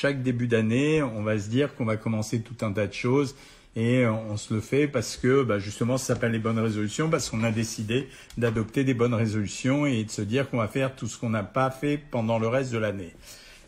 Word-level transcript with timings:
chaque 0.00 0.22
début 0.22 0.46
d'année, 0.46 1.02
on 1.02 1.22
va 1.22 1.38
se 1.38 1.50
dire 1.50 1.74
qu'on 1.74 1.84
va 1.84 1.98
commencer 1.98 2.40
tout 2.40 2.64
un 2.64 2.72
tas 2.72 2.86
de 2.86 2.92
choses 2.94 3.34
et 3.76 4.06
on 4.06 4.38
se 4.38 4.54
le 4.54 4.60
fait 4.60 4.88
parce 4.88 5.18
que 5.18 5.42
bah, 5.42 5.58
justement 5.58 5.98
ça 5.98 6.14
s'appelle 6.14 6.32
les 6.32 6.38
bonnes 6.38 6.58
résolutions 6.58 7.10
parce 7.10 7.28
qu'on 7.28 7.44
a 7.44 7.50
décidé 7.50 8.08
d'adopter 8.38 8.82
des 8.82 8.94
bonnes 8.94 9.12
résolutions 9.12 9.84
et 9.84 10.04
de 10.04 10.10
se 10.10 10.22
dire 10.22 10.48
qu'on 10.48 10.56
va 10.56 10.68
faire 10.68 10.96
tout 10.96 11.06
ce 11.06 11.18
qu'on 11.18 11.28
n'a 11.28 11.42
pas 11.42 11.70
fait 11.70 11.98
pendant 11.98 12.38
le 12.38 12.48
reste 12.48 12.72
de 12.72 12.78
l'année. 12.78 13.14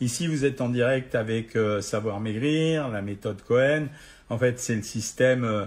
Ici, 0.00 0.26
vous 0.26 0.46
êtes 0.46 0.62
en 0.62 0.70
direct 0.70 1.14
avec 1.14 1.54
euh, 1.54 1.82
Savoir 1.82 2.18
Maigrir, 2.18 2.88
la 2.88 3.02
méthode 3.02 3.42
Cohen. 3.42 3.88
En 4.30 4.38
fait, 4.38 4.58
c'est 4.58 4.74
le 4.74 4.82
système, 4.82 5.44
euh, 5.44 5.66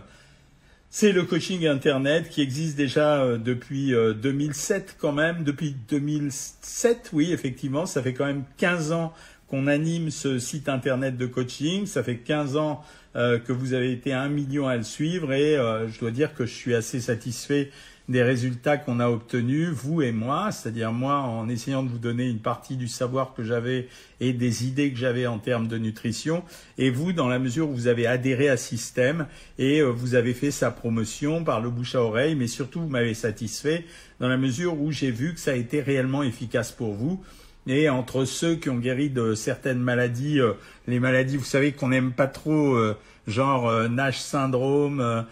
c'est 0.89 1.11
le 1.11 1.23
coaching 1.23 1.67
Internet 1.67 2.27
qui 2.27 2.41
existe 2.41 2.75
déjà 2.75 3.23
euh, 3.23 3.37
depuis 3.37 3.93
2007 3.93 4.97
quand 4.99 5.13
même. 5.13 5.43
Depuis 5.43 5.75
2007, 5.89 7.11
oui, 7.13 7.31
effectivement, 7.31 7.85
ça 7.85 8.01
fait 8.01 8.13
quand 8.13 8.25
même 8.25 8.43
15 8.57 8.91
ans 8.93 9.13
qu'on 9.47 9.67
anime 9.67 10.09
ce 10.09 10.39
site 10.39 10.69
Internet 10.69 11.17
de 11.17 11.25
coaching. 11.25 11.85
Ça 11.85 12.03
fait 12.03 12.17
15 12.17 12.57
ans 12.57 12.83
que 13.13 13.53
vous 13.53 13.73
avez 13.73 13.93
été 13.93 14.11
un 14.11 14.27
million 14.27 14.67
à 14.67 14.75
le 14.75 14.83
suivre 14.83 15.31
et 15.31 15.55
je 15.55 15.99
dois 15.99 16.11
dire 16.11 16.33
que 16.33 16.45
je 16.45 16.53
suis 16.53 16.75
assez 16.75 16.99
satisfait 16.99 17.71
des 18.07 18.21
résultats 18.21 18.77
qu'on 18.77 18.99
a 18.99 19.09
obtenus, 19.09 19.69
vous 19.69 20.01
et 20.01 20.11
moi, 20.11 20.51
c'est-à-dire 20.51 20.91
moi 20.91 21.17
en 21.17 21.49
essayant 21.49 21.81
de 21.81 21.89
vous 21.89 21.97
donner 21.97 22.29
une 22.29 22.39
partie 22.39 22.77
du 22.77 22.87
savoir 22.87 23.33
que 23.33 23.43
j'avais 23.43 23.87
et 24.19 24.31
des 24.31 24.65
idées 24.67 24.91
que 24.91 24.97
j'avais 24.97 25.25
en 25.25 25.39
termes 25.39 25.67
de 25.67 25.77
nutrition, 25.77 26.43
et 26.77 26.91
vous 26.91 27.13
dans 27.13 27.27
la 27.27 27.39
mesure 27.39 27.69
où 27.69 27.73
vous 27.73 27.87
avez 27.87 28.05
adhéré 28.05 28.47
à 28.47 28.57
Système 28.57 29.27
et 29.57 29.81
euh, 29.81 29.89
vous 29.89 30.15
avez 30.15 30.33
fait 30.33 30.51
sa 30.51 30.71
promotion 30.71 31.43
par 31.43 31.61
le 31.61 31.69
bouche 31.69 31.95
à 31.95 32.01
oreille, 32.01 32.35
mais 32.35 32.47
surtout 32.47 32.81
vous 32.81 32.89
m'avez 32.89 33.15
satisfait 33.15 33.85
dans 34.19 34.27
la 34.27 34.37
mesure 34.37 34.79
où 34.79 34.91
j'ai 34.91 35.11
vu 35.11 35.33
que 35.33 35.39
ça 35.39 35.51
a 35.51 35.55
été 35.55 35.81
réellement 35.81 36.23
efficace 36.23 36.71
pour 36.71 36.93
vous. 36.93 37.23
Et 37.67 37.89
entre 37.89 38.25
ceux 38.25 38.55
qui 38.55 38.69
ont 38.69 38.77
guéri 38.77 39.09
de 39.09 39.33
certaines 39.33 39.79
maladies, 39.79 40.39
euh, 40.39 40.53
les 40.87 40.99
maladies, 40.99 41.37
vous 41.37 41.43
savez 41.43 41.71
qu'on 41.71 41.89
n'aime 41.89 42.11
pas 42.11 42.27
trop, 42.27 42.75
euh, 42.75 42.95
genre 43.27 43.67
euh, 43.67 43.87
Nash 43.87 44.19
syndrome, 44.19 45.25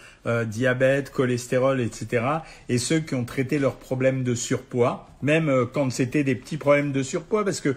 diabète, 0.45 1.11
cholestérol, 1.11 1.81
etc. 1.81 2.25
Et 2.69 2.77
ceux 2.77 3.00
qui 3.00 3.13
ont 3.13 3.25
traité 3.25 3.59
leurs 3.59 3.75
problèmes 3.75 4.23
de 4.23 4.35
surpoids, 4.35 5.09
même 5.22 5.52
quand 5.73 5.91
c'était 5.91 6.23
des 6.23 6.35
petits 6.35 6.55
problèmes 6.55 6.94
de 6.94 7.03
surpoids, 7.03 7.44
parce 7.44 7.59
que 7.59 7.75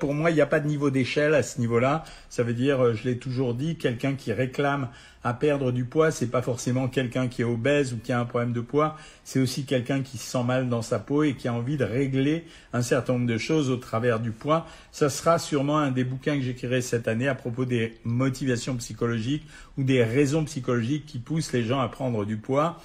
pour 0.00 0.14
moi, 0.14 0.30
il 0.30 0.34
n'y 0.34 0.40
a 0.40 0.46
pas 0.46 0.58
de 0.58 0.66
niveau 0.66 0.88
d'échelle 0.88 1.34
à 1.34 1.42
ce 1.42 1.60
niveau-là. 1.60 2.02
Ça 2.30 2.44
veut 2.44 2.54
dire, 2.54 2.94
je 2.94 3.04
l'ai 3.04 3.18
toujours 3.18 3.52
dit, 3.52 3.76
quelqu'un 3.76 4.14
qui 4.14 4.32
réclame 4.32 4.88
à 5.24 5.34
perdre 5.34 5.70
du 5.70 5.84
poids, 5.84 6.10
c'est 6.10 6.26
pas 6.26 6.42
forcément 6.42 6.88
quelqu'un 6.88 7.28
qui 7.28 7.42
est 7.42 7.44
obèse 7.44 7.92
ou 7.92 7.98
qui 7.98 8.12
a 8.12 8.18
un 8.18 8.24
problème 8.24 8.52
de 8.52 8.60
poids, 8.60 8.96
c'est 9.24 9.40
aussi 9.40 9.64
quelqu'un 9.64 10.02
qui 10.02 10.18
se 10.18 10.30
sent 10.30 10.42
mal 10.42 10.68
dans 10.68 10.82
sa 10.82 10.98
peau 10.98 11.22
et 11.22 11.34
qui 11.34 11.48
a 11.48 11.54
envie 11.54 11.76
de 11.76 11.84
régler 11.84 12.44
un 12.72 12.82
certain 12.82 13.14
nombre 13.14 13.26
de 13.26 13.38
choses 13.38 13.70
au 13.70 13.76
travers 13.76 14.18
du 14.18 14.32
poids. 14.32 14.66
Ça 14.90 15.08
sera 15.08 15.38
sûrement 15.38 15.78
un 15.78 15.90
des 15.90 16.04
bouquins 16.04 16.36
que 16.36 16.42
j'écrirai 16.42 16.80
cette 16.80 17.06
année 17.06 17.28
à 17.28 17.34
propos 17.34 17.64
des 17.64 17.94
motivations 18.04 18.76
psychologiques 18.76 19.46
ou 19.78 19.84
des 19.84 20.02
raisons 20.04 20.44
psychologiques 20.44 21.06
qui 21.06 21.18
poussent 21.18 21.52
les 21.52 21.64
gens 21.64 21.80
à 21.80 21.88
prendre 21.88 22.24
du 22.24 22.36
poids. 22.36 22.78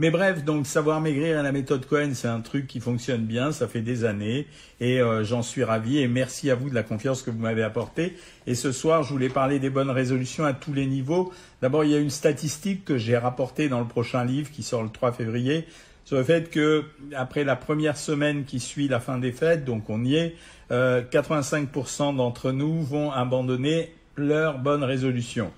Mais 0.00 0.10
bref, 0.10 0.42
donc 0.42 0.66
savoir 0.66 1.00
maigrir 1.00 1.38
à 1.38 1.42
la 1.42 1.52
méthode 1.52 1.86
Cohen, 1.86 2.10
c'est 2.14 2.26
un 2.26 2.40
truc 2.40 2.66
qui 2.66 2.80
fonctionne 2.80 3.26
bien, 3.26 3.52
ça 3.52 3.68
fait 3.68 3.80
des 3.80 4.04
années 4.04 4.48
et 4.80 5.00
euh, 5.00 5.22
j'en 5.22 5.40
suis 5.40 5.62
ravi 5.62 5.98
et 5.98 6.08
merci 6.08 6.50
à 6.50 6.56
vous 6.56 6.68
de 6.68 6.74
la 6.74 6.82
confiance 6.82 7.22
que 7.22 7.30
vous 7.30 7.38
m'avez 7.38 7.62
apportée. 7.62 8.16
Et 8.48 8.56
ce 8.56 8.72
soir, 8.72 9.04
je 9.04 9.10
voulais 9.10 9.28
parler 9.28 9.60
des 9.60 9.70
bonnes 9.70 9.90
résolutions 9.90 10.44
à 10.44 10.52
tous 10.52 10.72
les 10.72 10.86
niveaux. 10.86 11.32
D'abord, 11.62 11.84
il 11.84 11.92
y 11.92 11.94
a 11.94 12.00
une 12.00 12.10
statistique 12.10 12.84
que 12.84 12.98
j'ai 12.98 13.16
rapportée 13.16 13.68
dans 13.68 13.78
le 13.78 13.86
prochain 13.86 14.24
livre 14.24 14.50
qui 14.50 14.64
sort 14.64 14.82
le 14.82 14.88
3 14.88 15.12
février 15.12 15.64
sur 16.04 16.16
le 16.16 16.24
fait 16.24 16.50
que 16.50 16.84
après 17.14 17.44
la 17.44 17.54
première 17.54 17.96
semaine 17.96 18.44
qui 18.44 18.58
suit 18.58 18.88
la 18.88 18.98
fin 18.98 19.18
des 19.18 19.32
fêtes, 19.32 19.64
donc 19.64 19.88
on 19.88 20.04
y 20.04 20.16
est, 20.16 20.34
euh, 20.72 21.02
85% 21.02 22.16
d'entre 22.16 22.50
nous 22.50 22.82
vont 22.82 23.12
abandonner 23.12 23.94
leurs 24.16 24.58
bonnes 24.58 24.84
résolutions. 24.84 25.52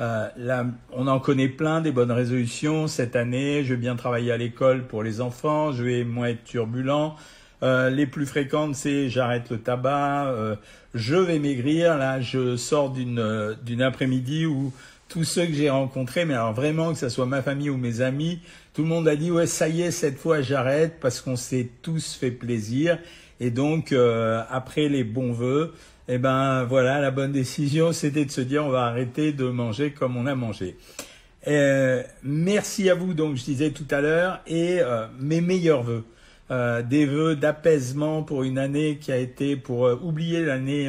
Euh, 0.00 0.28
là, 0.36 0.64
on 0.92 1.08
en 1.08 1.18
connaît 1.18 1.48
plein 1.48 1.80
des 1.80 1.90
bonnes 1.90 2.12
résolutions. 2.12 2.86
Cette 2.86 3.16
année, 3.16 3.64
je 3.64 3.74
vais 3.74 3.80
bien 3.80 3.96
travailler 3.96 4.30
à 4.30 4.36
l'école 4.36 4.86
pour 4.86 5.02
les 5.02 5.20
enfants, 5.20 5.72
je 5.72 5.82
vais 5.82 6.04
moins 6.04 6.28
être 6.28 6.44
turbulent. 6.44 7.16
Euh, 7.64 7.90
les 7.90 8.06
plus 8.06 8.26
fréquentes, 8.26 8.76
c'est 8.76 9.08
j'arrête 9.08 9.50
le 9.50 9.58
tabac, 9.58 10.28
euh, 10.28 10.54
je 10.94 11.16
vais 11.16 11.40
maigrir. 11.40 11.98
Là, 11.98 12.20
je 12.20 12.56
sors 12.56 12.90
d'une 12.90 13.56
d'une 13.64 13.82
après-midi 13.82 14.46
où 14.46 14.72
tous 15.08 15.24
ceux 15.24 15.46
que 15.46 15.52
j'ai 15.52 15.70
rencontrés, 15.70 16.24
mais 16.24 16.34
alors 16.34 16.52
vraiment 16.52 16.92
que 16.92 16.98
ce 16.98 17.08
soit 17.08 17.26
ma 17.26 17.42
famille 17.42 17.70
ou 17.70 17.76
mes 17.76 18.00
amis, 18.00 18.40
tout 18.74 18.82
le 18.82 18.88
monde 18.88 19.08
a 19.08 19.16
dit 19.16 19.32
ouais 19.32 19.46
ça 19.46 19.68
y 19.68 19.82
est 19.82 19.90
cette 19.90 20.18
fois 20.18 20.42
j'arrête 20.42 21.00
parce 21.00 21.20
qu'on 21.20 21.34
s'est 21.34 21.68
tous 21.82 22.14
fait 22.14 22.30
plaisir 22.30 22.98
et 23.40 23.50
donc 23.50 23.94
après 24.50 24.88
les 24.88 25.04
bons 25.04 25.32
vœux, 25.32 25.72
eh 26.10 26.16
ben 26.16 26.64
voilà, 26.64 27.00
la 27.00 27.10
bonne 27.10 27.32
décision, 27.32 27.92
c'était 27.92 28.24
de 28.24 28.30
se 28.30 28.40
dire 28.40 28.64
on 28.64 28.70
va 28.70 28.84
arrêter 28.84 29.32
de 29.32 29.44
manger 29.44 29.90
comme 29.90 30.16
on 30.16 30.24
a 30.24 30.34
mangé. 30.34 30.76
Euh, 31.46 32.02
merci 32.22 32.88
à 32.88 32.94
vous, 32.94 33.12
donc 33.12 33.36
je 33.36 33.44
disais 33.44 33.70
tout 33.70 33.86
à 33.90 34.00
l'heure, 34.00 34.40
et 34.46 34.80
euh, 34.80 35.06
mes 35.20 35.40
meilleurs 35.40 35.82
voeux. 35.82 36.04
Euh, 36.50 36.80
des 36.80 37.04
vœux 37.04 37.36
d'apaisement 37.36 38.22
pour 38.22 38.42
une 38.42 38.56
année 38.56 38.96
qui 38.98 39.12
a 39.12 39.18
été 39.18 39.54
pour 39.54 39.82
oublier 40.02 40.42
l'année 40.46 40.88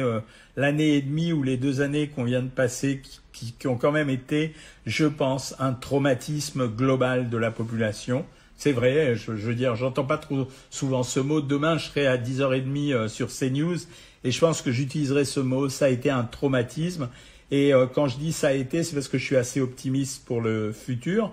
et 0.96 1.02
demie 1.02 1.34
ou 1.34 1.42
les 1.42 1.58
deux 1.58 1.82
années 1.82 2.08
qu'on 2.08 2.24
vient 2.24 2.40
de 2.40 2.48
passer 2.48 3.02
qui, 3.30 3.52
qui, 3.52 3.68
ont 3.68 3.76
quand 3.76 3.92
même 3.92 4.08
été, 4.08 4.54
je 4.86 5.04
pense, 5.04 5.54
un 5.58 5.74
traumatisme 5.74 6.66
global 6.66 7.28
de 7.28 7.36
la 7.36 7.50
population. 7.50 8.24
C'est 8.56 8.72
vrai, 8.72 9.16
je, 9.16 9.36
je, 9.36 9.48
veux 9.48 9.54
dire, 9.54 9.76
j'entends 9.76 10.04
pas 10.04 10.16
trop 10.16 10.48
souvent 10.70 11.02
ce 11.02 11.20
mot. 11.20 11.42
Demain, 11.42 11.76
je 11.76 11.88
serai 11.88 12.06
à 12.06 12.16
10h30 12.16 13.08
sur 13.08 13.28
CNews 13.28 13.76
et 14.24 14.30
je 14.30 14.40
pense 14.40 14.62
que 14.62 14.70
j'utiliserai 14.70 15.24
ce 15.24 15.40
mot, 15.40 15.68
ça 15.68 15.86
a 15.86 15.88
été 15.88 16.10
un 16.10 16.24
traumatisme. 16.24 17.08
Et 17.50 17.74
euh, 17.74 17.86
quand 17.86 18.06
je 18.06 18.18
dis 18.18 18.32
ça 18.32 18.48
a 18.48 18.52
été, 18.52 18.82
c'est 18.82 18.94
parce 18.94 19.08
que 19.08 19.18
je 19.18 19.24
suis 19.24 19.36
assez 19.36 19.60
optimiste 19.60 20.24
pour 20.24 20.40
le 20.40 20.72
futur. 20.72 21.32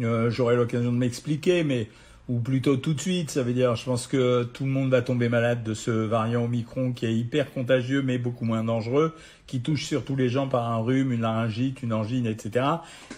Euh, 0.00 0.30
J'aurai 0.30 0.56
l'occasion 0.56 0.92
de 0.92 0.96
m'expliquer, 0.96 1.62
mais 1.62 1.88
ou 2.28 2.38
plutôt 2.38 2.76
tout 2.76 2.94
de 2.94 3.00
suite, 3.00 3.30
ça 3.30 3.42
veut 3.42 3.52
dire, 3.52 3.74
je 3.74 3.84
pense 3.84 4.06
que 4.06 4.44
tout 4.44 4.64
le 4.64 4.70
monde 4.70 4.90
va 4.90 5.02
tomber 5.02 5.28
malade 5.28 5.64
de 5.64 5.74
ce 5.74 5.90
variant 5.90 6.44
Omicron 6.44 6.92
qui 6.92 7.04
est 7.04 7.14
hyper 7.14 7.52
contagieux 7.52 8.00
mais 8.00 8.16
beaucoup 8.16 8.44
moins 8.44 8.62
dangereux, 8.62 9.14
qui 9.46 9.60
touche 9.60 9.84
surtout 9.84 10.16
les 10.16 10.28
gens 10.28 10.48
par 10.48 10.70
un 10.70 10.78
rhume, 10.78 11.12
une 11.12 11.20
laryngite, 11.20 11.82
une 11.82 11.92
angine, 11.92 12.26
etc. 12.26 12.64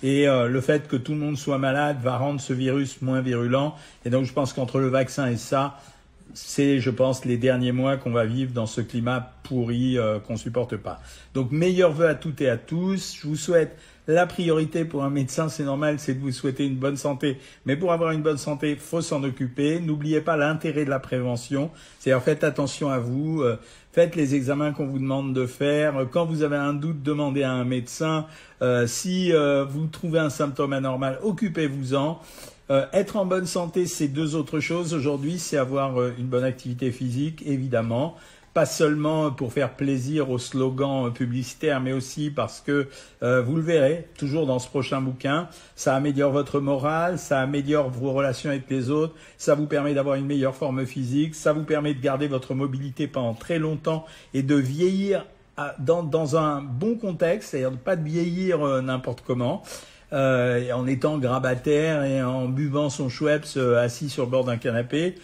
Et 0.02 0.26
euh, 0.26 0.48
le 0.48 0.60
fait 0.60 0.88
que 0.88 0.96
tout 0.96 1.12
le 1.12 1.18
monde 1.18 1.36
soit 1.36 1.58
malade 1.58 1.98
va 2.02 2.16
rendre 2.16 2.40
ce 2.40 2.52
virus 2.52 3.02
moins 3.02 3.20
virulent. 3.20 3.76
Et 4.04 4.10
donc 4.10 4.24
je 4.24 4.32
pense 4.32 4.52
qu'entre 4.52 4.80
le 4.80 4.88
vaccin 4.88 5.30
et 5.30 5.36
ça, 5.36 5.78
c'est, 6.34 6.80
je 6.80 6.90
pense, 6.90 7.24
les 7.24 7.36
derniers 7.36 7.72
mois 7.72 7.96
qu'on 7.96 8.10
va 8.10 8.26
vivre 8.26 8.52
dans 8.52 8.66
ce 8.66 8.80
climat 8.80 9.32
pourri 9.44 9.98
euh, 9.98 10.18
qu'on 10.18 10.36
supporte 10.36 10.76
pas. 10.76 11.00
Donc, 11.32 11.50
meilleurs 11.52 11.92
vœux 11.92 12.08
à 12.08 12.14
toutes 12.14 12.40
et 12.40 12.48
à 12.48 12.56
tous. 12.56 13.16
Je 13.20 13.26
vous 13.26 13.36
souhaite 13.36 13.76
la 14.06 14.26
priorité 14.26 14.84
pour 14.84 15.02
un 15.02 15.08
médecin, 15.08 15.48
c'est 15.48 15.64
normal, 15.64 15.98
c'est 15.98 16.12
de 16.12 16.20
vous 16.20 16.30
souhaiter 16.30 16.66
une 16.66 16.76
bonne 16.76 16.98
santé. 16.98 17.38
Mais 17.64 17.74
pour 17.74 17.90
avoir 17.90 18.10
une 18.10 18.20
bonne 18.20 18.36
santé, 18.36 18.76
faut 18.76 19.00
s'en 19.00 19.22
occuper. 19.24 19.80
N'oubliez 19.80 20.20
pas 20.20 20.36
l'intérêt 20.36 20.84
de 20.84 20.90
la 20.90 20.98
prévention. 20.98 21.70
C'est-à-dire, 21.98 22.22
faites 22.22 22.44
attention 22.44 22.90
à 22.90 22.98
vous. 22.98 23.40
Euh, 23.40 23.56
faites 23.92 24.14
les 24.14 24.34
examens 24.34 24.72
qu'on 24.72 24.86
vous 24.86 24.98
demande 24.98 25.32
de 25.32 25.46
faire. 25.46 26.06
Quand 26.10 26.26
vous 26.26 26.42
avez 26.42 26.56
un 26.56 26.74
doute, 26.74 27.02
demandez 27.02 27.44
à 27.44 27.52
un 27.52 27.64
médecin. 27.64 28.26
Euh, 28.60 28.86
si 28.86 29.32
euh, 29.32 29.64
vous 29.64 29.86
trouvez 29.86 30.18
un 30.18 30.30
symptôme 30.30 30.74
anormal, 30.74 31.18
occupez-vous-en. 31.22 32.20
Euh, 32.70 32.86
être 32.94 33.16
en 33.16 33.26
bonne 33.26 33.46
santé, 33.46 33.86
c'est 33.86 34.08
deux 34.08 34.34
autres 34.36 34.58
choses. 34.58 34.94
Aujourd'hui, 34.94 35.38
c'est 35.38 35.58
avoir 35.58 36.00
euh, 36.00 36.14
une 36.18 36.26
bonne 36.26 36.44
activité 36.44 36.90
physique, 36.92 37.42
évidemment. 37.44 38.16
Pas 38.54 38.64
seulement 38.64 39.30
pour 39.32 39.52
faire 39.52 39.74
plaisir 39.74 40.30
aux 40.30 40.38
slogans 40.38 41.08
euh, 41.08 41.10
publicitaires, 41.10 41.82
mais 41.82 41.92
aussi 41.92 42.30
parce 42.30 42.60
que, 42.60 42.88
vous 43.20 43.56
le 43.56 43.62
verrez, 43.62 44.08
toujours 44.16 44.46
dans 44.46 44.58
ce 44.58 44.68
prochain 44.68 45.00
bouquin, 45.00 45.48
ça 45.76 45.94
améliore 45.94 46.32
votre 46.32 46.60
morale, 46.60 47.18
ça 47.18 47.40
améliore 47.40 47.90
vos 47.90 48.12
relations 48.12 48.50
avec 48.50 48.68
les 48.70 48.90
autres, 48.90 49.14
ça 49.38 49.54
vous 49.54 49.66
permet 49.66 49.94
d'avoir 49.94 50.16
une 50.16 50.26
meilleure 50.26 50.54
forme 50.54 50.84
physique, 50.86 51.34
ça 51.34 51.52
vous 51.52 51.64
permet 51.64 51.94
de 51.94 52.00
garder 52.00 52.28
votre 52.28 52.54
mobilité 52.54 53.08
pendant 53.08 53.32
très 53.32 53.58
longtemps 53.58 54.04
et 54.34 54.42
de 54.42 54.54
vieillir 54.54 55.24
dans, 55.78 56.36
un 56.36 56.60
bon 56.60 56.96
contexte, 56.96 57.50
c'est-à-dire 57.50 57.70
de 57.70 57.76
pas 57.76 57.96
vieillir 57.96 58.82
n'importe 58.82 59.22
comment. 59.26 59.62
Euh, 60.14 60.70
en 60.70 60.86
étant 60.86 61.18
grabataire 61.18 62.04
et 62.04 62.22
en 62.22 62.46
buvant 62.46 62.88
son 62.88 63.08
Schweppes 63.08 63.56
euh, 63.56 63.82
assis 63.82 64.08
sur 64.08 64.26
le 64.26 64.30
bord 64.30 64.44
d'un 64.44 64.58
canapé. 64.58 65.16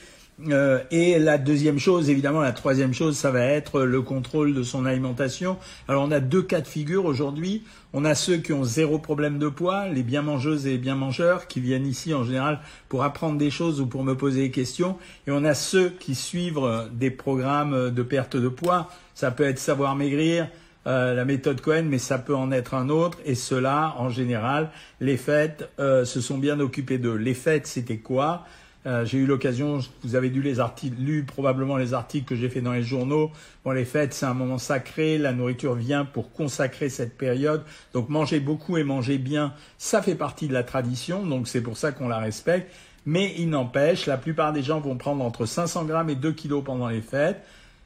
Euh, 0.48 0.80
et 0.90 1.20
la 1.20 1.38
deuxième 1.38 1.78
chose, 1.78 2.10
évidemment, 2.10 2.40
la 2.40 2.50
troisième 2.50 2.92
chose, 2.92 3.16
ça 3.16 3.30
va 3.30 3.44
être 3.44 3.82
le 3.82 4.02
contrôle 4.02 4.52
de 4.52 4.64
son 4.64 4.86
alimentation. 4.86 5.58
Alors 5.86 6.02
on 6.02 6.10
a 6.10 6.18
deux 6.18 6.42
cas 6.42 6.60
de 6.60 6.66
figure 6.66 7.04
aujourd'hui. 7.04 7.62
On 7.92 8.04
a 8.04 8.16
ceux 8.16 8.38
qui 8.38 8.52
ont 8.52 8.64
zéro 8.64 8.98
problème 8.98 9.38
de 9.38 9.48
poids, 9.48 9.86
les 9.86 10.02
bien 10.02 10.22
mangeuses 10.22 10.66
et 10.66 10.70
les 10.70 10.78
bien 10.78 10.96
mangeurs, 10.96 11.46
qui 11.46 11.60
viennent 11.60 11.86
ici 11.86 12.12
en 12.12 12.24
général 12.24 12.58
pour 12.88 13.04
apprendre 13.04 13.38
des 13.38 13.50
choses 13.50 13.80
ou 13.80 13.86
pour 13.86 14.02
me 14.02 14.16
poser 14.16 14.40
des 14.40 14.50
questions. 14.50 14.96
Et 15.28 15.30
on 15.30 15.44
a 15.44 15.54
ceux 15.54 15.90
qui 15.90 16.16
suivent 16.16 16.88
des 16.92 17.12
programmes 17.12 17.90
de 17.90 18.02
perte 18.02 18.36
de 18.36 18.48
poids. 18.48 18.88
Ça 19.14 19.30
peut 19.30 19.44
être 19.44 19.60
savoir 19.60 19.94
maigrir, 19.94 20.48
euh, 20.86 21.14
la 21.14 21.24
méthode 21.24 21.60
Cohen, 21.60 21.84
mais 21.84 21.98
ça 21.98 22.18
peut 22.18 22.34
en 22.34 22.52
être 22.52 22.74
un 22.74 22.88
autre. 22.88 23.18
Et 23.24 23.34
cela, 23.34 23.94
en 23.98 24.08
général, 24.08 24.70
les 25.00 25.16
fêtes 25.16 25.68
euh, 25.78 26.04
se 26.04 26.20
sont 26.20 26.38
bien 26.38 26.58
occupés 26.60 26.98
d'eux. 26.98 27.16
Les 27.16 27.34
fêtes, 27.34 27.66
c'était 27.66 27.98
quoi? 27.98 28.44
Euh, 28.86 29.04
j'ai 29.04 29.18
eu 29.18 29.26
l'occasion, 29.26 29.80
vous 30.02 30.14
avez 30.14 30.30
dû 30.30 30.40
les 30.40 30.58
articles, 30.58 30.96
lu 30.98 31.24
probablement 31.24 31.76
les 31.76 31.92
articles 31.92 32.26
que 32.26 32.34
j'ai 32.34 32.48
fait 32.48 32.62
dans 32.62 32.72
les 32.72 32.82
journaux. 32.82 33.30
Bon, 33.62 33.72
les 33.72 33.84
fêtes, 33.84 34.14
c'est 34.14 34.24
un 34.24 34.32
moment 34.32 34.56
sacré. 34.56 35.18
La 35.18 35.32
nourriture 35.32 35.74
vient 35.74 36.06
pour 36.06 36.32
consacrer 36.32 36.88
cette 36.88 37.18
période. 37.18 37.62
Donc, 37.92 38.08
manger 38.08 38.40
beaucoup 38.40 38.78
et 38.78 38.84
manger 38.84 39.18
bien, 39.18 39.52
ça 39.76 40.00
fait 40.00 40.14
partie 40.14 40.48
de 40.48 40.54
la 40.54 40.62
tradition. 40.62 41.26
Donc, 41.26 41.46
c'est 41.46 41.60
pour 41.60 41.76
ça 41.76 41.92
qu'on 41.92 42.08
la 42.08 42.18
respecte. 42.18 42.72
Mais 43.04 43.34
il 43.38 43.50
n'empêche, 43.50 44.06
la 44.06 44.16
plupart 44.16 44.52
des 44.52 44.62
gens 44.62 44.80
vont 44.80 44.96
prendre 44.96 45.24
entre 45.24 45.44
500 45.46 45.84
grammes 45.84 46.10
et 46.10 46.14
2 46.14 46.32
kilos 46.32 46.62
pendant 46.64 46.88
les 46.88 47.00
fêtes. 47.00 47.42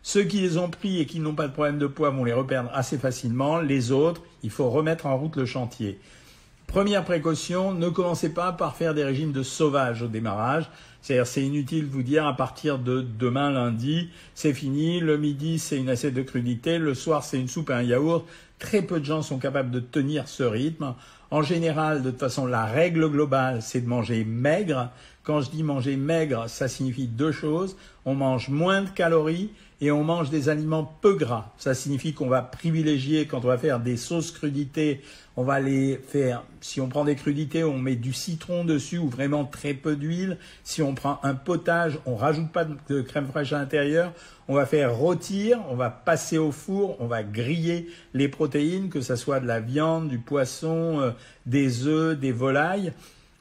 Ceux 0.07 0.25
qui 0.25 0.43
les 0.43 0.59
ont 0.59 0.69
pris 0.69 1.01
et 1.01 1.07
qui 1.07 1.19
n'ont 1.19 1.35
pas 1.35 1.49
de 1.49 1.53
problème 1.55 1.79
de 1.79 1.87
poids 1.87 2.11
vont 2.11 2.25
les 2.25 2.35
reperdre 2.35 2.71
assez 2.75 2.99
facilement. 2.99 3.61
Les 3.61 3.91
autres, 3.91 4.21
il 4.43 4.51
faut 4.51 4.69
remettre 4.69 5.07
en 5.07 5.17
route 5.17 5.35
le 5.37 5.47
chantier. 5.47 5.99
Première 6.67 7.05
précaution, 7.05 7.73
ne 7.73 7.89
commencez 7.89 8.35
pas 8.35 8.53
par 8.53 8.77
faire 8.77 8.93
des 8.93 9.03
régimes 9.03 9.33
de 9.33 9.43
sauvage 9.43 10.03
au 10.03 10.07
démarrage. 10.07 10.69
C'est-à-dire, 11.01 11.27
c'est 11.27 11.43
inutile 11.43 11.89
de 11.89 11.91
vous 11.91 12.03
dire 12.03 12.27
à 12.27 12.37
partir 12.37 12.79
de 12.79 13.01
demain 13.01 13.51
lundi, 13.51 14.11
c'est 14.35 14.53
fini. 14.53 15.01
Le 15.01 15.17
midi, 15.17 15.59
c'est 15.59 15.79
une 15.79 15.89
assiette 15.89 16.15
de 16.15 16.23
crudité. 16.23 16.77
Le 16.77 16.93
soir, 16.93 17.25
c'est 17.25 17.41
une 17.41 17.49
soupe 17.49 17.71
et 17.71 17.75
un 17.75 17.83
yaourt. 17.83 18.27
Très 18.59 18.83
peu 18.83 19.01
de 19.01 19.07
gens 19.07 19.23
sont 19.23 19.39
capables 19.39 19.71
de 19.71 19.81
tenir 19.81 20.29
ce 20.29 20.43
rythme. 20.43 20.95
En 21.31 21.43
général, 21.43 22.03
de 22.03 22.11
toute 22.11 22.21
façon, 22.21 22.45
la 22.47 22.67
règle 22.67 23.09
globale, 23.09 23.63
c'est 23.63 23.81
de 23.81 23.89
manger 23.89 24.23
maigre. 24.25 24.91
Quand 25.23 25.41
je 25.41 25.51
dis 25.51 25.63
manger 25.63 25.97
maigre, 25.97 26.45
ça 26.49 26.69
signifie 26.69 27.07
deux 27.07 27.33
choses. 27.33 27.77
On 28.05 28.15
mange 28.15 28.51
moins 28.51 28.83
de 28.83 28.91
calories 28.91 29.51
et 29.81 29.91
on 29.91 30.05
mange 30.05 30.31
des 30.31 30.49
aliments 30.49 30.85
peu 31.01 31.15
gras. 31.15 31.53
Ça 31.59 31.75
signifie 31.75 32.15
qu'on 32.15 32.29
va 32.29 32.43
privilégier, 32.43 33.27
quand 33.27 33.45
on 33.45 33.49
va 33.49 33.59
faire 33.59 33.81
des 33.81 33.97
sauces 33.97 34.31
crudités, 34.31 35.01
on 35.37 35.43
va 35.43 35.59
les 35.59 35.97
faire, 35.97 36.45
si 36.61 36.81
on 36.81 36.89
prend 36.89 37.05
des 37.05 37.17
crudités, 37.17 37.65
on 37.65 37.77
met 37.77 37.97
du 37.97 38.13
citron 38.13 38.65
dessus 38.65 38.99
ou 38.99 39.09
vraiment 39.09 39.45
très 39.45 39.75
peu 39.75 39.97
d'huile. 39.97 40.39
Si 40.63 40.81
on 40.81 40.95
prend 40.95 41.19
un 41.25 41.35
potage, 41.35 41.99
on 42.07 42.15
rajoute 42.15 42.53
pas 42.53 42.65
de 42.65 43.01
crème 43.01 43.27
fraîche 43.27 43.53
à 43.53 43.59
l'intérieur. 43.59 44.13
On 44.47 44.55
va 44.55 44.65
faire 44.65 44.95
rôtir, 44.95 45.59
on 45.71 45.75
va 45.75 45.91
passer 45.91 46.39
au 46.39 46.53
four, 46.53 46.97
on 47.01 47.07
va 47.07 47.25
griller 47.25 47.89
les 48.13 48.29
protéines, 48.29 48.91
que 48.91 49.01
ce 49.01 49.17
soit 49.17 49.41
de 49.41 49.47
la 49.47 49.59
viande, 49.59 50.09
du 50.09 50.19
poisson, 50.19 51.01
euh, 51.01 51.11
des 51.47 51.87
œufs, 51.87 52.17
des 52.17 52.33
volailles. 52.33 52.93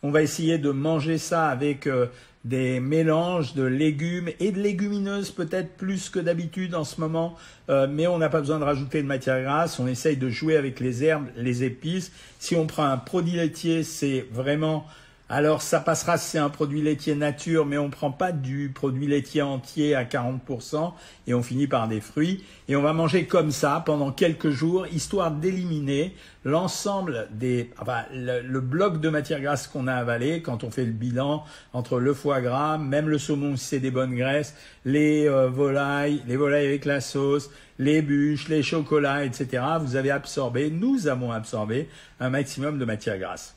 On 0.01 0.11
va 0.11 0.21
essayer 0.21 0.57
de 0.57 0.71
manger 0.71 1.17
ça 1.17 1.47
avec 1.47 1.87
euh, 1.87 2.07
des 2.43 2.79
mélanges 2.79 3.53
de 3.53 3.63
légumes 3.63 4.29
et 4.39 4.51
de 4.51 4.59
légumineuses 4.59 5.31
peut-être 5.31 5.77
plus 5.77 6.09
que 6.09 6.19
d'habitude 6.19 6.75
en 6.75 6.83
ce 6.83 6.99
moment, 6.99 7.35
euh, 7.69 7.87
mais 7.89 8.07
on 8.07 8.17
n'a 8.17 8.29
pas 8.29 8.41
besoin 8.41 8.59
de 8.59 8.65
rajouter 8.65 9.01
de 9.01 9.07
matière 9.07 9.41
grasse, 9.41 9.79
on 9.79 9.87
essaye 9.87 10.17
de 10.17 10.29
jouer 10.29 10.57
avec 10.57 10.79
les 10.79 11.03
herbes, 11.03 11.27
les 11.37 11.63
épices. 11.63 12.11
Si 12.39 12.55
on 12.55 12.67
prend 12.67 12.85
un 12.85 12.97
produit 12.97 13.37
laitier, 13.37 13.83
c'est 13.83 14.27
vraiment 14.31 14.85
alors 15.29 15.61
ça 15.61 15.79
passera 15.79 16.17
si 16.17 16.31
c'est 16.31 16.37
un 16.37 16.49
produit 16.49 16.81
laitier 16.81 17.15
nature, 17.15 17.65
mais 17.65 17.77
on 17.77 17.85
ne 17.85 17.91
prend 17.91 18.11
pas 18.11 18.33
du 18.33 18.71
produit 18.75 19.07
laitier 19.07 19.41
entier 19.41 19.95
à 19.95 20.03
40% 20.03 20.91
et 21.27 21.33
on 21.33 21.41
finit 21.41 21.65
par 21.65 21.87
des 21.87 22.01
fruits. 22.01 22.43
Et 22.67 22.75
on 22.75 22.81
va 22.81 22.91
manger 22.91 23.25
comme 23.25 23.51
ça 23.51 23.81
pendant 23.85 24.11
quelques 24.11 24.49
jours, 24.49 24.85
histoire 24.87 25.31
d'éliminer 25.31 26.13
l'ensemble 26.43 27.29
des, 27.31 27.71
enfin, 27.79 28.03
le, 28.13 28.59
bloc 28.59 28.99
de 28.99 29.07
matière 29.07 29.39
grasse 29.39 29.67
qu'on 29.67 29.87
a 29.87 29.93
avalé 29.93 30.41
quand 30.41 30.65
on 30.65 30.69
fait 30.69 30.85
le 30.85 30.91
bilan 30.91 31.45
entre 31.71 31.99
le 31.99 32.13
foie 32.13 32.41
gras, 32.41 32.77
même 32.77 33.07
le 33.07 33.17
saumon 33.17 33.55
si 33.55 33.65
c'est 33.65 33.79
des 33.79 33.91
bonnes 33.91 34.15
graisses, 34.15 34.53
les 34.83 35.27
euh, 35.27 35.47
volailles, 35.47 36.21
les 36.27 36.35
volailles 36.35 36.67
avec 36.67 36.83
la 36.83 36.99
sauce, 36.99 37.49
les 37.79 38.01
bûches, 38.01 38.49
les 38.49 38.61
chocolats, 38.61 39.23
etc. 39.23 39.63
Vous 39.81 39.95
avez 39.95 40.11
absorbé, 40.11 40.69
nous 40.69 41.07
avons 41.07 41.31
absorbé 41.31 41.87
un 42.19 42.29
maximum 42.29 42.77
de 42.77 42.85
matière 42.85 43.17
grasse. 43.17 43.55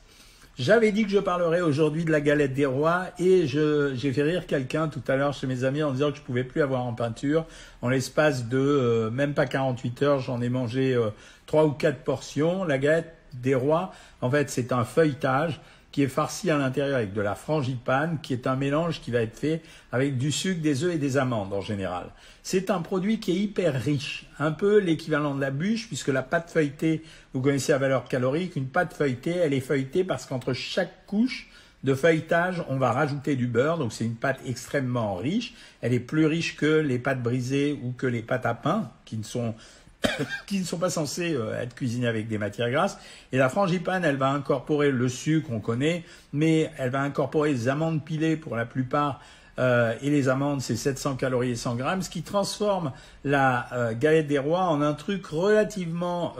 J'avais 0.59 0.91
dit 0.91 1.03
que 1.03 1.11
je 1.11 1.19
parlerais 1.19 1.61
aujourd'hui 1.61 2.03
de 2.03 2.11
la 2.11 2.19
galette 2.19 2.55
des 2.55 2.65
rois 2.65 3.09
et 3.19 3.45
j'ai 3.45 4.11
fait 4.11 4.23
rire 4.23 4.47
quelqu'un 4.47 4.87
tout 4.87 5.03
à 5.07 5.15
l'heure 5.15 5.33
chez 5.33 5.45
mes 5.45 5.63
amis 5.65 5.83
en 5.83 5.91
disant 5.91 6.09
que 6.09 6.17
je 6.17 6.23
pouvais 6.23 6.43
plus 6.43 6.63
avoir 6.63 6.83
en 6.83 6.93
peinture. 6.93 7.45
En 7.83 7.89
l'espace 7.89 8.47
de 8.47 8.57
euh, 8.57 9.11
même 9.11 9.35
pas 9.35 9.45
48 9.45 10.01
heures, 10.01 10.19
j'en 10.19 10.41
ai 10.41 10.49
mangé 10.49 10.95
euh, 10.95 11.11
trois 11.45 11.65
ou 11.65 11.73
quatre 11.73 11.99
portions. 12.03 12.63
La 12.63 12.79
galette 12.79 13.13
des 13.33 13.53
rois, 13.53 13.91
en 14.21 14.31
fait, 14.31 14.49
c'est 14.49 14.71
un 14.71 14.83
feuilletage 14.83 15.61
qui 15.91 16.03
est 16.03 16.07
farci 16.07 16.51
à 16.51 16.57
l'intérieur 16.57 16.97
avec 16.97 17.13
de 17.13 17.21
la 17.21 17.35
frangipane, 17.35 18.19
qui 18.21 18.33
est 18.33 18.47
un 18.47 18.55
mélange 18.55 19.01
qui 19.01 19.11
va 19.11 19.21
être 19.21 19.37
fait 19.37 19.61
avec 19.91 20.17
du 20.17 20.31
sucre, 20.31 20.61
des 20.61 20.83
œufs 20.83 20.93
et 20.93 20.97
des 20.97 21.17
amandes 21.17 21.53
en 21.53 21.61
général. 21.61 22.07
C'est 22.43 22.69
un 22.69 22.81
produit 22.81 23.19
qui 23.19 23.31
est 23.31 23.39
hyper 23.39 23.73
riche, 23.73 24.25
un 24.39 24.51
peu 24.51 24.79
l'équivalent 24.79 25.35
de 25.35 25.41
la 25.41 25.51
bûche, 25.51 25.87
puisque 25.87 26.09
la 26.09 26.23
pâte 26.23 26.51
feuilletée, 26.51 27.03
vous 27.33 27.41
connaissez 27.41 27.71
la 27.71 27.77
valeur 27.77 28.05
calorique, 28.05 28.55
une 28.55 28.67
pâte 28.67 28.93
feuilletée, 28.93 29.35
elle 29.35 29.53
est 29.53 29.59
feuilletée 29.59 30.03
parce 30.03 30.25
qu'entre 30.25 30.53
chaque 30.53 31.05
couche 31.05 31.49
de 31.83 31.93
feuilletage, 31.93 32.63
on 32.69 32.77
va 32.77 32.91
rajouter 32.91 33.35
du 33.35 33.47
beurre, 33.47 33.77
donc 33.77 33.93
c'est 33.93 34.03
une 34.03 34.15
pâte 34.15 34.39
extrêmement 34.45 35.15
riche. 35.15 35.53
Elle 35.81 35.93
est 35.93 35.99
plus 35.99 36.25
riche 36.25 36.55
que 36.55 36.79
les 36.79 36.99
pâtes 36.99 37.21
brisées 37.21 37.79
ou 37.83 37.91
que 37.91 38.07
les 38.07 38.21
pâtes 38.21 38.45
à 38.45 38.55
pain, 38.55 38.91
qui 39.05 39.17
ne 39.17 39.23
sont 39.23 39.55
qui 40.47 40.59
ne 40.59 40.63
sont 40.63 40.77
pas 40.77 40.89
censés 40.89 41.33
euh, 41.33 41.59
être 41.59 41.75
cuisinés 41.75 42.07
avec 42.07 42.27
des 42.27 42.37
matières 42.37 42.69
grasses. 42.69 42.97
Et 43.31 43.37
la 43.37 43.49
frangipane, 43.49 44.03
elle 44.03 44.17
va 44.17 44.29
incorporer 44.29 44.91
le 44.91 45.09
sucre, 45.09 45.49
on 45.51 45.59
connaît, 45.59 46.03
mais 46.33 46.71
elle 46.77 46.89
va 46.89 47.01
incorporer 47.01 47.51
les 47.51 47.67
amandes 47.67 48.03
pilées 48.03 48.37
pour 48.37 48.55
la 48.55 48.65
plupart. 48.65 49.21
Euh, 49.59 49.95
et 50.03 50.11
les 50.11 50.29
amandes, 50.29 50.61
c'est 50.61 50.75
700 50.75 51.15
calories 51.15 51.51
et 51.51 51.55
100 51.55 51.75
grammes, 51.75 52.01
ce 52.03 52.11
qui 52.11 52.21
transforme 52.21 52.91
la 53.23 53.67
euh, 53.73 53.93
galette 53.95 54.27
des 54.27 54.37
rois 54.37 54.65
en 54.65 54.81
un 54.81 54.93
truc 54.93 55.25
relativement 55.25 56.35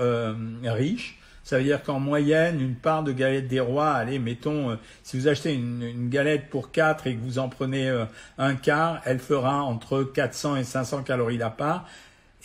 riche. 0.64 1.20
Ça 1.44 1.58
veut 1.58 1.64
dire 1.64 1.82
qu'en 1.82 2.02
moyenne, 2.02 2.60
une 2.60 2.76
part 2.76 3.04
de 3.04 3.14
galette 3.14 3.48
des 3.48 3.62
rois, 3.62 3.94
allez, 3.94 4.20
mettons, 4.20 4.78
si 5.02 5.18
vous 5.18 5.30
achetez 5.30 5.54
une, 5.54 5.82
une, 5.82 6.10
galette 6.10 6.50
pour 6.50 6.72
4 6.72 7.08
et 7.08 7.16
que 7.16 7.22
vous 7.22 7.40
en 7.40 7.48
prenez 7.48 7.90
un 8.38 8.56
quart, 8.56 9.00
elle 9.06 9.20
fera 9.20 9.64
entre 9.64 10.04
400 10.04 10.58
et 10.58 10.66
500 10.66 11.04
calories 11.04 11.38
la 11.38 11.50
part 11.50 11.86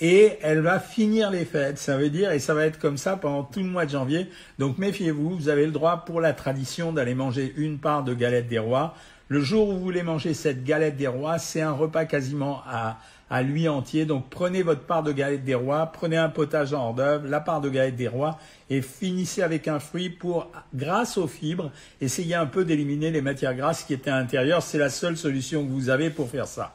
et 0.00 0.38
elle 0.42 0.60
va 0.60 0.80
finir 0.80 1.30
les 1.30 1.44
fêtes. 1.44 1.78
Ça 1.78 1.96
veut 1.96 2.10
dire, 2.10 2.32
et 2.32 2.38
ça 2.38 2.54
va 2.54 2.66
être 2.66 2.78
comme 2.78 2.96
ça 2.96 3.16
pendant 3.16 3.44
tout 3.44 3.60
le 3.60 3.66
mois 3.66 3.84
de 3.84 3.90
janvier. 3.90 4.28
Donc 4.58 4.78
méfiez-vous, 4.78 5.36
vous 5.36 5.48
avez 5.48 5.66
le 5.66 5.72
droit 5.72 6.04
pour 6.04 6.20
la 6.20 6.32
tradition 6.32 6.92
d'aller 6.92 7.14
manger 7.14 7.52
une 7.56 7.78
part 7.78 8.04
de 8.04 8.14
galette 8.14 8.48
des 8.48 8.58
rois. 8.58 8.94
Le 9.28 9.40
jour 9.40 9.68
où 9.68 9.72
vous 9.72 9.80
voulez 9.80 10.02
manger 10.02 10.34
cette 10.34 10.64
galette 10.64 10.96
des 10.96 11.06
rois, 11.06 11.38
c'est 11.38 11.62
un 11.62 11.72
repas 11.72 12.04
quasiment 12.04 12.62
à, 12.66 12.98
à 13.30 13.42
lui 13.42 13.66
entier. 13.68 14.04
Donc 14.04 14.28
prenez 14.28 14.62
votre 14.62 14.82
part 14.82 15.02
de 15.02 15.12
galette 15.12 15.44
des 15.44 15.54
rois, 15.54 15.86
prenez 15.86 16.16
un 16.18 16.28
potage 16.28 16.74
en 16.74 16.88
hors 16.88 16.94
d'œuvre, 16.94 17.26
la 17.28 17.40
part 17.40 17.60
de 17.60 17.70
galette 17.70 17.96
des 17.96 18.08
rois 18.08 18.38
et 18.68 18.82
finissez 18.82 19.42
avec 19.42 19.68
un 19.68 19.78
fruit 19.78 20.10
pour, 20.10 20.50
grâce 20.74 21.16
aux 21.16 21.26
fibres, 21.26 21.70
essayer 22.00 22.34
un 22.34 22.46
peu 22.46 22.64
d'éliminer 22.64 23.10
les 23.10 23.22
matières 23.22 23.54
grasses 23.54 23.84
qui 23.84 23.94
étaient 23.94 24.10
à 24.10 24.18
l'intérieur. 24.18 24.62
C'est 24.62 24.78
la 24.78 24.90
seule 24.90 25.16
solution 25.16 25.64
que 25.64 25.70
vous 25.70 25.88
avez 25.88 26.10
pour 26.10 26.28
faire 26.28 26.46
ça. 26.46 26.74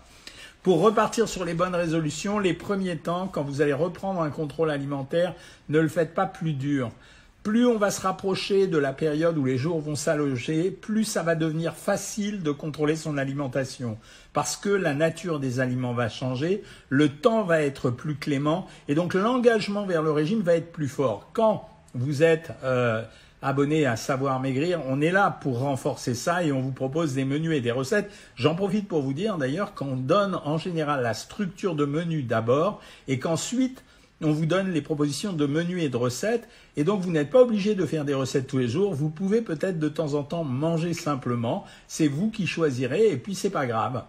Pour 0.68 0.82
repartir 0.82 1.30
sur 1.30 1.46
les 1.46 1.54
bonnes 1.54 1.76
résolutions, 1.76 2.40
les 2.40 2.54
premiers 2.54 2.98
temps, 2.98 3.30
quand 3.30 3.42
vous 3.42 3.62
allez 3.62 3.72
reprendre 3.72 4.20
un 4.20 4.30
contrôle 4.30 4.70
alimentaire, 4.70 5.34
ne 5.70 5.80
le 5.80 5.88
faites 5.88 6.14
pas 6.14 6.26
plus 6.26 6.52
dur. 6.52 6.92
Plus 7.42 7.66
on 7.66 7.78
va 7.78 7.90
se 7.90 8.02
rapprocher 8.02 8.68
de 8.68 8.78
la 8.78 8.92
période 8.92 9.38
où 9.38 9.46
les 9.46 9.58
jours 9.58 9.80
vont 9.80 9.96
s'allonger, 9.96 10.70
plus 10.70 11.06
ça 11.06 11.24
va 11.24 11.36
devenir 11.36 11.74
facile 11.74 12.44
de 12.44 12.52
contrôler 12.52 12.98
son 12.98 13.18
alimentation. 13.18 13.98
Parce 14.34 14.58
que 14.58 14.68
la 14.68 14.94
nature 14.94 15.40
des 15.40 15.62
aliments 15.62 15.94
va 15.94 16.10
changer, 16.10 16.64
le 16.90 17.08
temps 17.08 17.44
va 17.44 17.62
être 17.62 17.90
plus 17.90 18.16
clément, 18.16 18.68
et 18.90 18.94
donc 18.94 19.14
l'engagement 19.14 19.86
vers 19.86 20.02
le 20.02 20.12
régime 20.12 20.42
va 20.42 20.56
être 20.56 20.74
plus 20.74 20.90
fort. 20.90 21.30
Quand 21.32 21.70
vous 21.94 22.24
êtes 22.24 22.52
euh, 22.66 23.04
abonné 23.42 23.86
à 23.86 23.96
Savoir 23.96 24.40
Maigrir. 24.40 24.82
On 24.88 25.02
est 25.02 25.12
là 25.12 25.38
pour 25.42 25.60
renforcer 25.60 26.16
ça 26.16 26.44
et 26.44 26.52
on 26.52 26.62
vous 26.62 26.72
propose 26.72 27.14
des 27.14 27.26
menus 27.26 27.56
et 27.56 27.62
des 27.62 27.72
recettes. 27.72 28.12
J'en 28.36 28.56
profite 28.56 28.88
pour 28.88 29.02
vous 29.02 29.14
dire 29.14 29.38
d'ailleurs 29.38 29.74
qu'on 29.74 29.96
donne 29.96 30.40
en 30.44 30.58
général 30.58 31.04
la 31.04 31.14
structure 31.14 31.76
de 31.76 31.86
menu 31.86 32.24
d'abord 32.24 32.82
et 33.08 33.20
qu'ensuite 33.20 33.84
on 34.22 34.32
vous 34.32 34.48
donne 34.48 34.72
les 34.72 34.82
propositions 34.82 35.34
de 35.34 35.46
menus 35.46 35.84
et 35.84 35.90
de 35.90 35.98
recettes. 35.98 36.48
Et 36.76 36.84
donc 36.84 37.02
vous 37.02 37.12
n'êtes 37.12 37.30
pas 37.30 37.42
obligé 37.42 37.76
de 37.76 37.86
faire 37.86 38.06
des 38.06 38.16
recettes 38.16 38.48
tous 38.48 38.58
les 38.58 38.68
jours. 38.68 38.94
Vous 38.94 39.10
pouvez 39.10 39.42
peut-être 39.42 39.78
de 39.78 39.90
temps 39.90 40.16
en 40.16 40.24
temps 40.24 40.44
manger 40.44 40.94
simplement. 40.94 41.66
C'est 41.88 42.08
vous 42.08 42.32
qui 42.32 42.48
choisirez 42.48 43.10
et 43.10 43.18
puis 43.18 43.36
c'est 43.36 43.52
pas 43.52 43.68
grave 43.68 44.04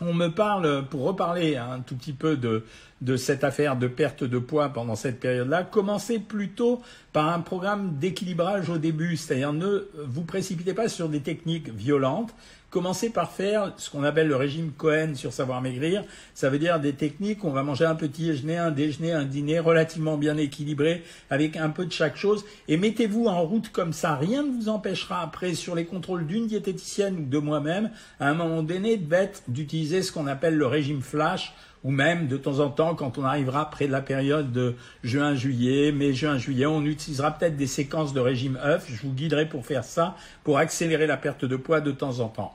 on 0.00 0.14
me 0.14 0.28
parle, 0.28 0.86
pour 0.88 1.02
reparler 1.02 1.56
un 1.56 1.80
tout 1.80 1.94
petit 1.94 2.12
peu 2.12 2.36
de, 2.36 2.64
de 3.00 3.16
cette 3.16 3.44
affaire 3.44 3.76
de 3.76 3.86
perte 3.86 4.24
de 4.24 4.38
poids 4.38 4.70
pendant 4.70 4.94
cette 4.94 5.20
période-là, 5.20 5.62
commencez 5.64 6.18
plutôt 6.18 6.80
par 7.12 7.28
un 7.28 7.40
programme 7.40 7.96
d'équilibrage 7.98 8.70
au 8.70 8.78
début, 8.78 9.16
c'est-à-dire 9.16 9.52
ne 9.52 9.88
vous 10.06 10.22
précipitez 10.22 10.74
pas 10.74 10.88
sur 10.88 11.08
des 11.08 11.20
techniques 11.20 11.68
violentes, 11.68 12.34
Commencez 12.70 13.10
par 13.10 13.32
faire 13.32 13.72
ce 13.78 13.90
qu'on 13.90 14.04
appelle 14.04 14.28
le 14.28 14.36
régime 14.36 14.70
Cohen 14.70 15.16
sur 15.16 15.32
savoir 15.32 15.60
maigrir. 15.60 16.04
Ça 16.34 16.50
veut 16.50 16.60
dire 16.60 16.78
des 16.78 16.92
techniques, 16.92 17.44
on 17.44 17.50
va 17.50 17.64
manger 17.64 17.84
un 17.84 17.96
petit 17.96 18.26
déjeuner, 18.26 18.58
un 18.58 18.70
déjeuner, 18.70 19.12
un 19.12 19.24
dîner 19.24 19.58
relativement 19.58 20.16
bien 20.16 20.36
équilibré 20.36 21.02
avec 21.30 21.56
un 21.56 21.70
peu 21.70 21.84
de 21.84 21.90
chaque 21.90 22.16
chose. 22.16 22.44
Et 22.68 22.76
mettez-vous 22.76 23.26
en 23.26 23.42
route 23.42 23.70
comme 23.72 23.92
ça. 23.92 24.14
Rien 24.14 24.44
ne 24.44 24.52
vous 24.52 24.68
empêchera 24.68 25.20
après 25.20 25.54
sur 25.54 25.74
les 25.74 25.84
contrôles 25.84 26.28
d'une 26.28 26.46
diététicienne 26.46 27.16
ou 27.16 27.26
de 27.26 27.38
moi-même 27.38 27.90
à 28.20 28.28
un 28.28 28.34
moment 28.34 28.62
donné 28.62 29.00
d'utiliser 29.48 30.02
ce 30.02 30.12
qu'on 30.12 30.28
appelle 30.28 30.54
le 30.54 30.66
régime 30.66 31.02
flash 31.02 31.52
ou 31.84 31.90
même 31.90 32.28
de 32.28 32.36
temps 32.36 32.58
en 32.60 32.68
temps, 32.68 32.94
quand 32.94 33.18
on 33.18 33.24
arrivera 33.24 33.70
près 33.70 33.86
de 33.86 33.92
la 33.92 34.02
période 34.02 34.52
de 34.52 34.74
juin-juillet, 35.02 35.92
mai, 35.92 36.12
juin-juillet, 36.12 36.66
on 36.66 36.84
utilisera 36.84 37.30
peut-être 37.30 37.56
des 37.56 37.66
séquences 37.66 38.12
de 38.12 38.20
régime 38.20 38.58
œuf. 38.62 38.86
Je 38.88 39.00
vous 39.02 39.12
guiderai 39.12 39.48
pour 39.48 39.64
faire 39.64 39.84
ça, 39.84 40.16
pour 40.44 40.58
accélérer 40.58 41.06
la 41.06 41.16
perte 41.16 41.44
de 41.44 41.56
poids 41.56 41.80
de 41.80 41.92
temps 41.92 42.20
en 42.20 42.28
temps. 42.28 42.52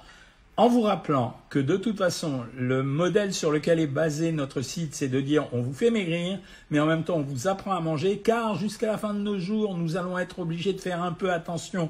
En 0.57 0.69
vous 0.69 0.83
rappelant 0.83 1.35
que 1.49 1.59
de 1.59 1.75
toute 1.75 1.97
façon, 1.97 2.45
le 2.57 2.81
modèle 2.81 3.33
sur 3.33 3.51
lequel 3.51 3.77
est 3.77 3.87
basé 3.87 4.31
notre 4.31 4.61
site, 4.61 4.95
c'est 4.95 5.09
de 5.09 5.19
dire 5.19 5.47
on 5.51 5.61
vous 5.61 5.73
fait 5.73 5.91
maigrir, 5.91 6.39
mais 6.69 6.79
en 6.79 6.85
même 6.85 7.03
temps 7.03 7.17
on 7.17 7.23
vous 7.23 7.49
apprend 7.49 7.73
à 7.73 7.81
manger, 7.81 8.19
car 8.19 8.55
jusqu'à 8.55 8.87
la 8.87 8.97
fin 8.97 9.13
de 9.13 9.19
nos 9.19 9.37
jours, 9.37 9.77
nous 9.77 9.97
allons 9.97 10.17
être 10.17 10.39
obligés 10.39 10.71
de 10.71 10.79
faire 10.79 11.03
un 11.03 11.11
peu 11.11 11.33
attention. 11.33 11.89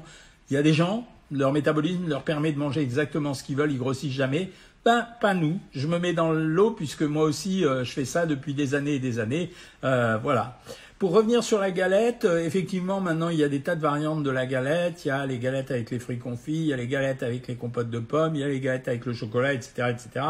Il 0.50 0.54
y 0.54 0.56
a 0.56 0.62
des 0.62 0.72
gens, 0.72 1.06
leur 1.30 1.52
métabolisme 1.52 2.08
leur 2.08 2.24
permet 2.24 2.50
de 2.50 2.58
manger 2.58 2.80
exactement 2.80 3.34
ce 3.34 3.44
qu'ils 3.44 3.54
veulent, 3.54 3.70
ils 3.70 3.78
grossissent 3.78 4.12
jamais. 4.12 4.50
Ben, 4.86 5.04
pas 5.20 5.34
nous. 5.34 5.58
Je 5.72 5.88
me 5.88 5.98
mets 5.98 6.12
dans 6.12 6.30
l'eau 6.30 6.70
puisque 6.70 7.02
moi 7.02 7.24
aussi, 7.24 7.64
euh, 7.64 7.82
je 7.82 7.90
fais 7.90 8.04
ça 8.04 8.24
depuis 8.24 8.54
des 8.54 8.76
années 8.76 8.94
et 8.94 8.98
des 9.00 9.18
années. 9.18 9.50
Euh, 9.82 10.16
voilà. 10.22 10.60
Pour 11.00 11.10
revenir 11.10 11.42
sur 11.42 11.58
la 11.58 11.72
galette, 11.72 12.24
euh, 12.24 12.44
effectivement, 12.44 13.00
maintenant, 13.00 13.28
il 13.28 13.36
y 13.36 13.42
a 13.42 13.48
des 13.48 13.62
tas 13.62 13.74
de 13.74 13.80
variantes 13.80 14.22
de 14.22 14.30
la 14.30 14.46
galette. 14.46 15.04
Il 15.04 15.08
y 15.08 15.10
a 15.10 15.26
les 15.26 15.38
galettes 15.38 15.72
avec 15.72 15.90
les 15.90 15.98
fruits 15.98 16.20
confits, 16.20 16.52
il 16.52 16.66
y 16.66 16.72
a 16.72 16.76
les 16.76 16.86
galettes 16.86 17.24
avec 17.24 17.48
les 17.48 17.56
compotes 17.56 17.90
de 17.90 17.98
pommes, 17.98 18.36
il 18.36 18.42
y 18.42 18.44
a 18.44 18.46
les 18.46 18.60
galettes 18.60 18.86
avec 18.86 19.06
le 19.06 19.12
chocolat, 19.12 19.54
etc., 19.54 19.90
etc. 19.90 20.24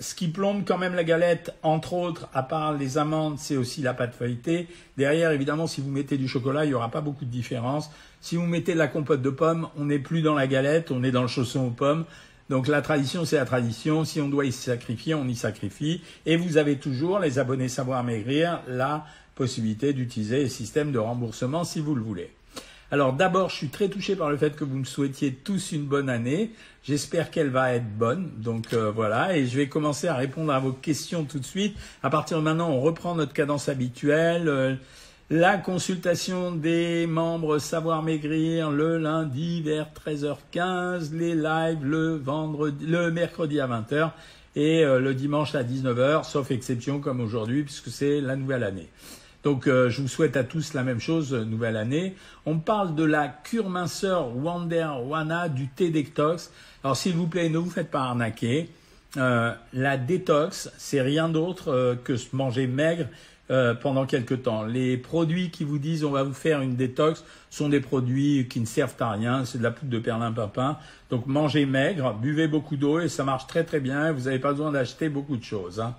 Ce 0.00 0.14
qui 0.14 0.28
plombe 0.28 0.64
quand 0.66 0.76
même 0.76 0.94
la 0.94 1.02
galette, 1.02 1.54
entre 1.62 1.94
autres, 1.94 2.28
à 2.34 2.42
part 2.42 2.74
les 2.74 2.98
amandes, 2.98 3.38
c'est 3.38 3.56
aussi 3.56 3.80
la 3.80 3.94
pâte 3.94 4.14
feuilletée. 4.14 4.68
Derrière, 4.98 5.32
évidemment, 5.32 5.66
si 5.66 5.80
vous 5.80 5.90
mettez 5.90 6.18
du 6.18 6.28
chocolat, 6.28 6.66
il 6.66 6.68
n'y 6.68 6.74
aura 6.74 6.90
pas 6.90 7.00
beaucoup 7.00 7.24
de 7.24 7.30
différence. 7.30 7.90
Si 8.20 8.36
vous 8.36 8.46
mettez 8.46 8.74
de 8.74 8.78
la 8.78 8.86
compote 8.86 9.22
de 9.22 9.30
pommes, 9.30 9.68
on 9.78 9.86
n'est 9.86 9.98
plus 9.98 10.20
dans 10.20 10.34
la 10.34 10.46
galette, 10.46 10.90
on 10.90 11.02
est 11.02 11.10
dans 11.10 11.22
le 11.22 11.28
chausson 11.28 11.66
aux 11.66 11.70
pommes. 11.70 12.04
Donc 12.48 12.66
la 12.66 12.82
tradition, 12.82 13.24
c'est 13.24 13.36
la 13.36 13.44
tradition. 13.44 14.04
Si 14.04 14.20
on 14.20 14.28
doit 14.28 14.46
y 14.46 14.52
sacrifier, 14.52 15.14
on 15.14 15.26
y 15.28 15.34
sacrifie. 15.34 16.02
Et 16.24 16.36
vous 16.36 16.56
avez 16.56 16.76
toujours, 16.76 17.18
les 17.18 17.38
abonnés 17.38 17.68
Savoir 17.68 18.02
Maigrir, 18.04 18.62
la 18.66 19.04
possibilité 19.34 19.92
d'utiliser 19.92 20.38
les 20.38 20.48
systèmes 20.48 20.90
de 20.90 20.98
remboursement 20.98 21.64
si 21.64 21.80
vous 21.80 21.94
le 21.94 22.02
voulez. 22.02 22.30
Alors 22.90 23.12
d'abord, 23.12 23.50
je 23.50 23.56
suis 23.56 23.68
très 23.68 23.88
touché 23.88 24.16
par 24.16 24.30
le 24.30 24.38
fait 24.38 24.56
que 24.56 24.64
vous 24.64 24.78
me 24.78 24.84
souhaitiez 24.84 25.32
tous 25.32 25.72
une 25.72 25.84
bonne 25.84 26.08
année. 26.08 26.52
J'espère 26.82 27.30
qu'elle 27.30 27.50
va 27.50 27.74
être 27.74 27.88
bonne. 27.98 28.30
Donc 28.38 28.72
euh, 28.72 28.90
voilà, 28.90 29.36
et 29.36 29.46
je 29.46 29.56
vais 29.58 29.68
commencer 29.68 30.08
à 30.08 30.14
répondre 30.14 30.50
à 30.52 30.58
vos 30.58 30.72
questions 30.72 31.24
tout 31.24 31.38
de 31.38 31.44
suite. 31.44 31.76
À 32.02 32.08
partir 32.08 32.38
de 32.38 32.42
maintenant, 32.42 32.70
on 32.70 32.80
reprend 32.80 33.14
notre 33.14 33.34
cadence 33.34 33.68
habituelle. 33.68 34.48
Euh, 34.48 34.74
la 35.30 35.58
consultation 35.58 36.52
des 36.52 37.06
membres 37.06 37.58
Savoir 37.58 38.02
Maigrir 38.02 38.70
le 38.70 38.96
lundi 38.96 39.60
vers 39.60 39.88
13h15, 39.92 41.12
les 41.12 41.34
lives 41.34 41.84
le 41.84 42.16
vendredi, 42.16 42.86
le 42.86 43.10
mercredi 43.10 43.60
à 43.60 43.66
20h 43.66 44.12
et 44.56 44.82
euh, 44.82 44.98
le 45.00 45.12
dimanche 45.12 45.54
à 45.54 45.62
19h, 45.62 46.24
sauf 46.24 46.50
exception 46.50 47.00
comme 47.00 47.20
aujourd'hui 47.20 47.62
puisque 47.62 47.90
c'est 47.90 48.22
la 48.22 48.36
nouvelle 48.36 48.64
année. 48.64 48.88
Donc 49.44 49.66
euh, 49.66 49.90
je 49.90 50.00
vous 50.00 50.08
souhaite 50.08 50.34
à 50.34 50.44
tous 50.44 50.72
la 50.72 50.82
même 50.82 51.00
chose, 51.00 51.34
euh, 51.34 51.44
nouvelle 51.44 51.76
année. 51.76 52.14
On 52.46 52.58
parle 52.58 52.94
de 52.94 53.04
la 53.04 53.28
cure 53.28 53.68
minceur 53.68 54.34
Wonder 54.34 54.88
Wana 55.04 55.50
du 55.50 55.68
thé 55.68 55.90
détox. 55.90 56.50
Alors 56.82 56.96
s'il 56.96 57.12
vous 57.12 57.26
plaît, 57.26 57.50
ne 57.50 57.58
vous 57.58 57.70
faites 57.70 57.90
pas 57.90 58.00
arnaquer. 58.00 58.70
la 59.14 59.96
détox, 59.96 60.70
c'est 60.78 61.02
rien 61.02 61.28
d'autre 61.28 61.98
que 62.04 62.14
manger 62.32 62.66
maigre 62.66 63.06
euh, 63.50 63.74
pendant 63.74 64.04
quelque 64.04 64.34
temps. 64.34 64.62
Les 64.64 64.98
produits 64.98 65.50
qui 65.50 65.64
vous 65.64 65.78
disent 65.78 66.04
on 66.04 66.10
va 66.10 66.22
vous 66.22 66.34
faire 66.34 66.60
une 66.60 66.76
détox 66.76 67.24
sont 67.48 67.70
des 67.70 67.80
produits 67.80 68.46
qui 68.46 68.60
ne 68.60 68.66
servent 68.66 68.94
à 69.00 69.12
rien, 69.12 69.46
c'est 69.46 69.56
de 69.56 69.62
la 69.62 69.70
poudre 69.70 69.90
de 69.90 69.98
perlimpinpin. 69.98 70.76
Donc 71.08 71.26
mangez 71.26 71.64
maigre, 71.64 72.12
buvez 72.12 72.46
beaucoup 72.46 72.76
d'eau 72.76 73.00
et 73.00 73.08
ça 73.08 73.24
marche 73.24 73.46
très 73.46 73.64
très 73.64 73.80
bien. 73.80 74.12
Vous 74.12 74.24
n'avez 74.24 74.38
pas 74.38 74.50
besoin 74.52 74.70
d'acheter 74.70 75.08
beaucoup 75.08 75.38
de 75.38 75.44
choses. 75.44 75.80
Hein. 75.80 75.94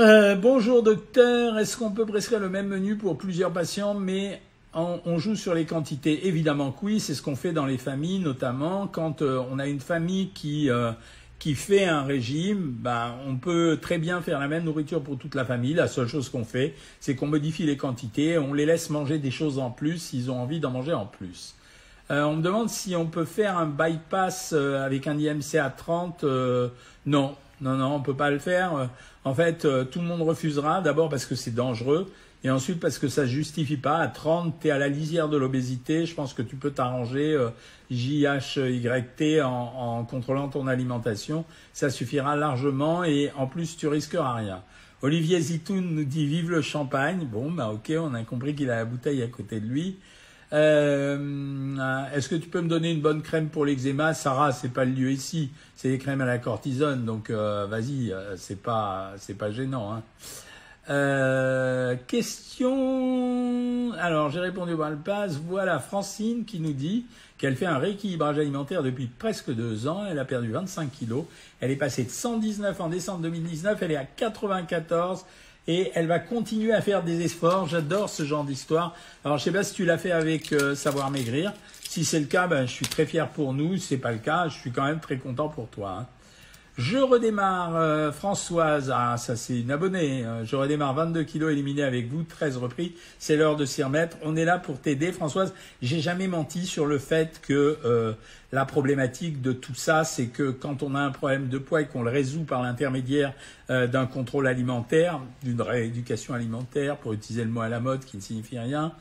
Euh, 0.00 0.34
bonjour 0.34 0.82
docteur, 0.82 1.56
est-ce 1.56 1.76
qu'on 1.76 1.92
peut 1.92 2.06
prescrire 2.06 2.40
le 2.40 2.48
même 2.48 2.66
menu 2.66 2.96
pour 2.96 3.16
plusieurs 3.16 3.52
patients 3.52 3.94
mais 3.94 4.42
on, 4.74 5.18
joue 5.18 5.36
sur 5.36 5.54
les 5.54 5.66
quantités? 5.66 6.26
Évidemment 6.26 6.72
que 6.72 6.84
oui, 6.84 7.00
c'est 7.00 7.14
ce 7.14 7.22
qu'on 7.22 7.36
fait 7.36 7.52
dans 7.52 7.66
les 7.66 7.78
familles 7.78 8.18
notamment 8.18 8.88
quand 8.88 9.22
euh, 9.22 9.40
on 9.52 9.60
a 9.60 9.68
une 9.68 9.80
famille 9.80 10.30
qui 10.30 10.68
qui 11.38 11.54
fait 11.54 11.84
un 11.84 12.02
régime, 12.02 12.74
ben, 12.80 13.14
on 13.26 13.36
peut 13.36 13.78
très 13.80 13.98
bien 13.98 14.20
faire 14.20 14.40
la 14.40 14.48
même 14.48 14.64
nourriture 14.64 15.02
pour 15.02 15.18
toute 15.18 15.34
la 15.34 15.44
famille. 15.44 15.74
La 15.74 15.86
seule 15.86 16.08
chose 16.08 16.28
qu'on 16.28 16.44
fait, 16.44 16.74
c'est 17.00 17.14
qu'on 17.14 17.28
modifie 17.28 17.64
les 17.64 17.76
quantités, 17.76 18.38
on 18.38 18.52
les 18.54 18.66
laisse 18.66 18.90
manger 18.90 19.18
des 19.18 19.30
choses 19.30 19.58
en 19.58 19.70
plus 19.70 19.98
s'ils 19.98 20.30
ont 20.30 20.40
envie 20.40 20.58
d'en 20.58 20.70
manger 20.70 20.94
en 20.94 21.06
plus. 21.06 21.54
Euh, 22.10 22.22
on 22.24 22.36
me 22.36 22.42
demande 22.42 22.70
si 22.70 22.96
on 22.96 23.06
peut 23.06 23.26
faire 23.26 23.58
un 23.58 23.66
bypass 23.66 24.52
euh, 24.52 24.84
avec 24.84 25.06
un 25.06 25.18
IMC 25.18 25.56
à 25.60 25.70
30. 25.70 26.24
Euh, 26.24 26.68
non, 27.06 27.36
non, 27.60 27.74
non, 27.74 27.94
on 27.94 28.00
peut 28.00 28.16
pas 28.16 28.30
le 28.30 28.38
faire. 28.38 28.88
En 29.24 29.34
fait, 29.34 29.66
tout 29.90 30.00
le 30.00 30.06
monde 30.06 30.22
refusera. 30.22 30.80
D'abord 30.80 31.08
parce 31.08 31.26
que 31.26 31.34
c'est 31.34 31.54
dangereux. 31.54 32.10
Et 32.44 32.50
ensuite, 32.50 32.78
parce 32.78 32.98
que 32.98 33.08
ça 33.08 33.22
ne 33.22 33.26
justifie 33.26 33.76
pas, 33.76 33.98
à 33.98 34.06
30, 34.06 34.60
tu 34.60 34.68
es 34.68 34.70
à 34.70 34.78
la 34.78 34.88
lisière 34.88 35.28
de 35.28 35.36
l'obésité, 35.36 36.06
je 36.06 36.14
pense 36.14 36.34
que 36.34 36.42
tu 36.42 36.54
peux 36.54 36.70
t'arranger 36.70 37.32
euh, 37.34 37.50
JHYT 37.90 39.42
en, 39.42 39.48
en 39.48 40.04
contrôlant 40.04 40.48
ton 40.48 40.66
alimentation. 40.68 41.44
Ça 41.72 41.90
suffira 41.90 42.36
largement 42.36 43.02
et 43.02 43.32
en 43.36 43.46
plus, 43.46 43.76
tu 43.76 43.88
risqueras 43.88 44.34
rien. 44.34 44.62
Olivier 45.00 45.40
Zitoun 45.40 45.94
nous 45.94 46.04
dit 46.04 46.26
vive 46.26 46.50
le 46.50 46.60
champagne. 46.60 47.24
Bon, 47.24 47.50
bah 47.50 47.70
ok, 47.72 47.92
on 47.98 48.14
a 48.14 48.22
compris 48.24 48.54
qu'il 48.54 48.70
a 48.70 48.76
la 48.76 48.84
bouteille 48.84 49.22
à 49.22 49.28
côté 49.28 49.60
de 49.60 49.66
lui. 49.66 49.96
Euh, 50.52 52.08
Est-ce 52.14 52.28
que 52.28 52.34
tu 52.34 52.48
peux 52.48 52.60
me 52.60 52.68
donner 52.68 52.90
une 52.90 53.00
bonne 53.00 53.22
crème 53.22 53.48
pour 53.48 53.64
l'eczéma? 53.64 54.14
Sarah, 54.14 54.52
c'est 54.52 54.72
pas 54.72 54.84
le 54.84 54.92
lieu 54.92 55.12
ici. 55.12 55.50
C'est 55.76 55.90
des 55.90 55.98
crèmes 55.98 56.20
à 56.20 56.26
la 56.26 56.38
cortisone, 56.38 57.04
donc 57.04 57.30
euh, 57.30 57.66
vas-y, 57.66 58.12
euh, 58.12 58.36
c'est 58.36 58.60
pas 58.60 59.12
c'est 59.18 59.36
pas 59.36 59.52
gênant. 59.52 59.92
Hein. 59.92 60.02
Euh, 60.90 61.96
question. 62.06 63.92
Alors, 63.98 64.30
j'ai 64.30 64.40
répondu 64.40 64.72
au 64.72 64.82
passe. 65.04 65.34
Voilà 65.36 65.78
Francine 65.78 66.44
qui 66.46 66.60
nous 66.60 66.72
dit 66.72 67.04
qu'elle 67.36 67.56
fait 67.56 67.66
un 67.66 67.78
rééquilibrage 67.78 68.38
alimentaire 68.38 68.82
depuis 68.82 69.06
presque 69.06 69.50
deux 69.50 69.86
ans. 69.86 70.04
Elle 70.10 70.18
a 70.18 70.24
perdu 70.24 70.50
25 70.50 70.90
kilos. 70.90 71.24
Elle 71.60 71.70
est 71.70 71.76
passée 71.76 72.04
de 72.04 72.10
119 72.10 72.80
en 72.80 72.88
décembre 72.88 73.20
2019. 73.20 73.82
Elle 73.82 73.92
est 73.92 73.96
à 73.96 74.04
94 74.04 75.24
et 75.66 75.92
elle 75.94 76.06
va 76.06 76.18
continuer 76.18 76.72
à 76.72 76.80
faire 76.80 77.02
des 77.02 77.20
efforts. 77.20 77.68
J'adore 77.68 78.08
ce 78.08 78.24
genre 78.24 78.44
d'histoire. 78.44 78.96
Alors, 79.24 79.36
je 79.36 79.44
sais 79.44 79.52
pas 79.52 79.64
si 79.64 79.74
tu 79.74 79.84
l'as 79.84 79.98
fait 79.98 80.12
avec 80.12 80.52
euh, 80.52 80.74
Savoir 80.74 81.10
Maigrir. 81.10 81.52
Si 81.82 82.04
c'est 82.04 82.20
le 82.20 82.26
cas, 82.26 82.46
ben, 82.46 82.66
je 82.66 82.72
suis 82.72 82.86
très 82.86 83.04
fier 83.04 83.28
pour 83.28 83.52
nous. 83.52 83.76
Si 83.76 83.88
c'est 83.88 83.98
pas 83.98 84.12
le 84.12 84.18
cas, 84.18 84.48
je 84.48 84.58
suis 84.58 84.70
quand 84.70 84.84
même 84.84 85.00
très 85.00 85.18
content 85.18 85.48
pour 85.48 85.68
toi. 85.68 85.98
Hein. 86.00 86.06
Je 86.78 86.96
redémarre, 86.96 87.74
euh, 87.74 88.12
Françoise, 88.12 88.92
ah 88.94 89.16
ça 89.16 89.34
c'est 89.34 89.58
une 89.58 89.72
abonnée, 89.72 90.24
euh, 90.24 90.44
je 90.44 90.54
redémarre 90.54 90.94
22 90.94 91.24
kilos 91.24 91.50
éliminés 91.50 91.82
avec 91.82 92.08
vous, 92.08 92.22
13 92.22 92.56
repris, 92.56 92.94
c'est 93.18 93.36
l'heure 93.36 93.56
de 93.56 93.64
s'y 93.64 93.82
remettre, 93.82 94.16
on 94.22 94.36
est 94.36 94.44
là 94.44 94.60
pour 94.60 94.80
t'aider 94.80 95.10
Françoise, 95.10 95.52
j'ai 95.82 95.98
jamais 95.98 96.28
menti 96.28 96.66
sur 96.66 96.86
le 96.86 96.98
fait 96.98 97.40
que 97.42 97.78
euh, 97.84 98.12
la 98.52 98.64
problématique 98.64 99.42
de 99.42 99.50
tout 99.50 99.74
ça, 99.74 100.04
c'est 100.04 100.26
que 100.26 100.50
quand 100.52 100.84
on 100.84 100.94
a 100.94 101.00
un 101.00 101.10
problème 101.10 101.48
de 101.48 101.58
poids 101.58 101.80
et 101.80 101.86
qu'on 101.86 102.04
le 102.04 102.10
résout 102.10 102.44
par 102.44 102.62
l'intermédiaire 102.62 103.34
d'un 103.68 104.06
contrôle 104.06 104.46
alimentaire, 104.46 105.20
d'une 105.42 105.60
rééducation 105.60 106.32
alimentaire, 106.32 106.96
pour 106.96 107.12
utiliser 107.12 107.44
le 107.44 107.50
mot 107.50 107.60
à 107.60 107.68
la 107.68 107.80
mode 107.80 108.06
qui 108.06 108.16
ne 108.16 108.22
signifie 108.22 108.58
rien, 108.58 108.94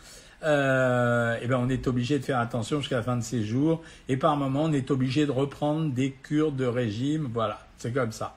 euh, 0.43 1.35
eh 1.41 1.47
ben 1.47 1.57
on 1.57 1.69
est 1.69 1.87
obligé 1.87 2.19
de 2.19 2.23
faire 2.23 2.39
attention 2.39 2.79
jusqu'à 2.79 2.97
la 2.97 3.03
fin 3.03 3.17
de 3.17 3.23
ses 3.23 3.43
jours. 3.43 3.81
Et 4.07 4.17
par 4.17 4.37
moment, 4.37 4.63
on 4.63 4.73
est 4.73 4.91
obligé 4.91 5.25
de 5.25 5.31
reprendre 5.31 5.91
des 5.91 6.11
cures 6.11 6.51
de 6.51 6.65
régime. 6.65 7.29
Voilà, 7.33 7.66
c'est 7.77 7.93
comme 7.93 8.11
ça. 8.11 8.35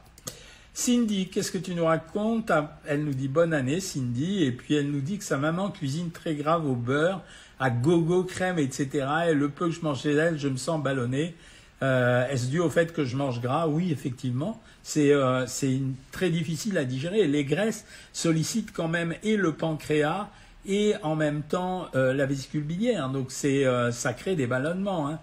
Cindy, 0.73 1.29
qu'est-ce 1.29 1.51
que 1.51 1.59
tu 1.59 1.75
nous 1.75 1.85
racontes? 1.85 2.51
Ah, 2.51 2.79
Elle 2.87 3.05
nous 3.05 3.13
dit 3.15 3.29
bonne 3.29 3.53
année, 3.53 3.81
Cindy, 3.81 4.45
et 4.45 4.53
puis 4.53 4.75
elle 4.75 4.91
nous 4.91 5.01
dit 5.01 5.19
que 5.19 5.25
sa 5.25 5.37
maman 5.37 5.71
cuisine 5.71 6.11
très 6.11 6.35
grave 6.35 6.67
au 6.67 6.75
beurre, 6.75 7.23
à 7.59 7.71
gogo, 7.71 8.25
crème, 8.25 8.59
etc. 8.59 9.07
Et 9.31 9.35
le 9.35 9.49
peu 9.49 9.67
que 9.67 9.73
je 9.73 9.81
mange 9.83 10.03
chez 10.03 10.13
elle, 10.13 10.39
je 10.39 10.49
me 10.49 10.57
sens 10.57 10.83
ballonné. 10.83 11.35
Euh, 11.83 12.29
Est-ce 12.29 12.47
dû 12.47 12.61
au 12.61 12.71
fait 12.71 12.93
que 12.93 13.05
je 13.05 13.17
mange 13.17 13.41
gras? 13.41 13.67
Oui, 13.67 13.91
effectivement. 13.91 14.61
C'est 14.83 15.13
euh, 15.13 15.45
très 16.13 16.31
difficile 16.31 16.79
à 16.79 16.85
digérer. 16.85 17.27
Les 17.27 17.45
graisses 17.45 17.85
sollicitent 18.13 18.73
quand 18.73 18.89
même 18.89 19.15
et 19.23 19.37
le 19.37 19.53
pancréas 19.53 20.29
et 20.67 20.95
en 21.03 21.17
même 21.17 21.43
temps 21.43 21.89
euh, 21.95 22.13
la 22.13 22.27
vésicule 22.27 22.63
biliaire. 22.63 23.09
Donc 23.09 23.31
c'est 23.31 23.67
euh, 23.67 23.93
ça 23.93 24.13
crée 24.13 24.37
des 24.37 24.47
ballonnements. 24.47 25.09
Hein. 25.09 25.19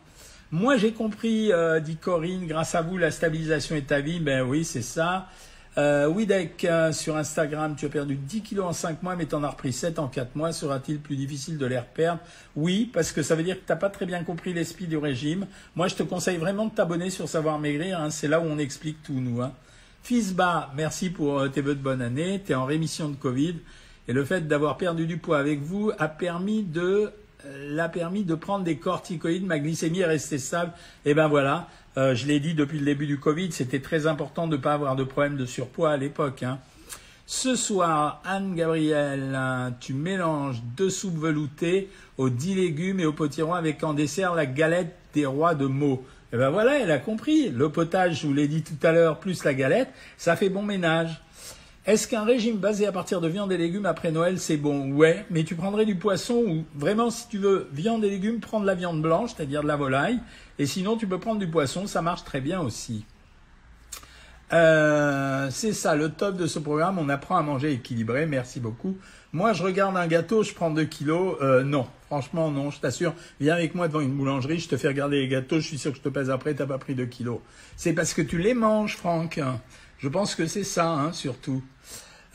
Moi 0.51 0.77
j'ai 0.77 0.93
compris, 0.93 1.51
euh, 1.51 1.81
dit 1.81 1.97
Corinne, 1.97 2.47
grâce 2.47 2.73
à 2.73 2.81
vous 2.81 2.97
la 2.97 3.11
stabilisation 3.11 3.75
est 3.75 3.87
ta 3.87 3.99
vie. 3.99 4.19
Ben 4.19 4.43
oui 4.43 4.63
c'est 4.63 4.81
ça. 4.81 5.27
Euh, 5.77 6.07
Widek 6.07 6.65
sur 6.91 7.17
Instagram, 7.17 7.75
tu 7.77 7.85
as 7.85 7.89
perdu 7.89 8.15
10 8.15 8.41
kilos 8.41 8.65
en 8.65 8.73
5 8.73 9.03
mois, 9.03 9.15
mais 9.15 9.25
tu 9.27 9.35
en 9.35 9.43
as 9.43 9.49
repris 9.49 9.73
7 9.73 9.99
en 9.99 10.07
4 10.07 10.35
mois. 10.35 10.51
Sera-t-il 10.51 10.99
plus 10.99 11.17
difficile 11.17 11.57
de 11.57 11.65
les 11.65 11.77
reperdre? 11.77 12.19
Oui, 12.55 12.89
parce 12.91 13.11
que 13.11 13.21
ça 13.21 13.35
veut 13.35 13.43
dire 13.43 13.55
que 13.55 13.65
tu 13.65 13.71
n'as 13.71 13.75
pas 13.75 13.89
très 13.89 14.07
bien 14.07 14.23
compris 14.23 14.53
l'esprit 14.53 14.87
du 14.87 14.97
régime. 14.97 15.45
Moi, 15.75 15.87
je 15.87 15.95
te 15.95 16.01
conseille 16.01 16.37
vraiment 16.37 16.65
de 16.65 16.71
t'abonner 16.71 17.11
sur 17.11 17.29
Savoir 17.29 17.59
Maigrir. 17.59 17.99
Hein. 17.99 18.09
C'est 18.09 18.27
là 18.27 18.39
où 18.39 18.45
on 18.45 18.57
explique 18.57 19.03
tout, 19.03 19.19
nous. 19.19 19.41
Hein. 19.41 19.51
Fisba, 20.01 20.71
merci 20.75 21.11
pour 21.11 21.51
tes 21.51 21.61
vœux 21.61 21.75
de 21.75 21.81
bonne 21.81 22.01
année. 22.01 22.41
Tu 22.43 22.53
es 22.53 22.55
en 22.55 22.65
rémission 22.65 23.09
de 23.09 23.15
Covid. 23.15 23.57
Et 24.07 24.13
le 24.13 24.23
fait 24.23 24.47
d'avoir 24.47 24.77
perdu 24.77 25.05
du 25.05 25.17
poids 25.17 25.37
avec 25.37 25.61
vous 25.61 25.91
a 25.99 26.07
permis 26.07 26.63
de 26.63 26.81
euh, 26.81 27.09
l'a 27.45 27.89
permis 27.89 28.23
de 28.23 28.35
prendre 28.35 28.63
des 28.63 28.77
corticoïdes, 28.77 29.45
ma 29.45 29.59
glycémie 29.59 29.99
est 29.99 30.05
restée 30.05 30.37
stable. 30.37 30.71
Et 31.05 31.13
ben 31.13 31.27
voilà, 31.27 31.67
euh, 31.97 32.15
je 32.15 32.27
l'ai 32.27 32.39
dit 32.39 32.53
depuis 32.53 32.79
le 32.79 32.85
début 32.85 33.07
du 33.07 33.19
Covid, 33.19 33.51
c'était 33.51 33.79
très 33.79 34.07
important 34.07 34.47
de 34.47 34.55
ne 34.55 34.61
pas 34.61 34.73
avoir 34.73 34.95
de 34.95 35.03
problème 35.03 35.37
de 35.37 35.45
surpoids 35.45 35.91
à 35.91 35.97
l'époque. 35.97 36.43
Hein. 36.43 36.59
Ce 37.25 37.55
soir, 37.55 38.21
Anne-Gabrielle, 38.23 39.33
hein, 39.35 39.73
tu 39.79 39.93
mélanges 39.93 40.61
deux 40.77 40.89
soupes 40.89 41.17
veloutées 41.17 41.89
aux 42.17 42.29
dix 42.29 42.55
légumes 42.55 42.99
et 42.99 43.05
au 43.05 43.13
potiron 43.13 43.53
avec 43.53 43.83
en 43.83 43.93
dessert 43.93 44.33
la 44.33 44.45
galette 44.45 44.95
des 45.13 45.25
rois 45.25 45.55
de 45.55 45.65
Meaux. 45.65 46.05
Et 46.31 46.37
ben 46.37 46.49
voilà, 46.49 46.79
elle 46.79 46.91
a 46.91 46.99
compris. 46.99 47.49
Le 47.49 47.69
potage, 47.69 48.21
je 48.21 48.27
vous 48.27 48.33
l'ai 48.33 48.47
dit 48.47 48.61
tout 48.61 48.77
à 48.85 48.91
l'heure, 48.91 49.19
plus 49.19 49.43
la 49.43 49.53
galette, 49.53 49.89
ça 50.17 50.35
fait 50.35 50.49
bon 50.49 50.63
ménage. 50.63 51.21
Est-ce 51.87 52.09
qu'un 52.09 52.25
régime 52.25 52.57
basé 52.57 52.85
à 52.85 52.91
partir 52.91 53.21
de 53.21 53.29
viande 53.29 53.49
et 53.53 53.57
légumes 53.57 53.85
après 53.85 54.11
Noël, 54.11 54.39
c'est 54.39 54.57
bon 54.57 54.91
Ouais, 54.91 55.25
mais 55.29 55.45
tu 55.45 55.55
prendrais 55.55 55.85
du 55.85 55.95
poisson 55.95 56.43
ou 56.45 56.65
vraiment, 56.75 57.09
si 57.09 57.29
tu 57.29 57.37
veux 57.37 57.69
viande 57.71 58.03
et 58.03 58.09
légumes, 58.09 58.41
prends 58.41 58.59
de 58.59 58.65
la 58.65 58.75
viande 58.75 59.01
blanche, 59.01 59.31
c'est-à-dire 59.33 59.63
de 59.63 59.67
la 59.69 59.77
volaille. 59.77 60.19
Et 60.59 60.65
sinon, 60.65 60.97
tu 60.97 61.07
peux 61.07 61.17
prendre 61.17 61.39
du 61.39 61.47
poisson, 61.47 61.87
ça 61.87 62.01
marche 62.01 62.25
très 62.25 62.41
bien 62.41 62.59
aussi. 62.59 63.05
Euh, 64.51 65.47
c'est 65.49 65.71
ça, 65.71 65.95
le 65.95 66.09
top 66.09 66.35
de 66.35 66.45
ce 66.45 66.59
programme. 66.59 66.99
On 66.99 67.07
apprend 67.07 67.37
à 67.37 67.41
manger 67.41 67.71
équilibré. 67.71 68.25
Merci 68.25 68.59
beaucoup. 68.59 68.97
Moi, 69.31 69.53
je 69.53 69.63
regarde 69.63 69.95
un 69.95 70.07
gâteau, 70.07 70.43
je 70.43 70.53
prends 70.53 70.71
2 70.71 70.83
kilos. 70.83 71.37
Euh, 71.41 71.63
non, 71.63 71.87
franchement, 72.07 72.51
non, 72.51 72.69
je 72.69 72.81
t'assure. 72.81 73.13
Viens 73.39 73.55
avec 73.55 73.75
moi 73.75 73.87
devant 73.87 74.01
une 74.01 74.13
boulangerie, 74.13 74.59
je 74.59 74.67
te 74.67 74.75
fais 74.75 74.89
regarder 74.89 75.21
les 75.21 75.29
gâteaux, 75.29 75.61
je 75.61 75.67
suis 75.67 75.77
sûr 75.77 75.91
que 75.91 75.97
je 75.97 76.03
te 76.03 76.09
pèse 76.09 76.29
après, 76.29 76.53
t'as 76.53 76.65
pas 76.65 76.79
pris 76.79 76.95
2 76.95 77.05
kilos. 77.05 77.39
C'est 77.77 77.93
parce 77.93 78.13
que 78.13 78.21
tu 78.21 78.39
les 78.39 78.53
manges, 78.53 78.97
Franck. 78.97 79.39
Je 79.99 80.07
pense 80.07 80.35
que 80.35 80.45
c'est 80.45 80.63
ça, 80.63 80.89
hein, 80.89 81.11
surtout. 81.11 81.63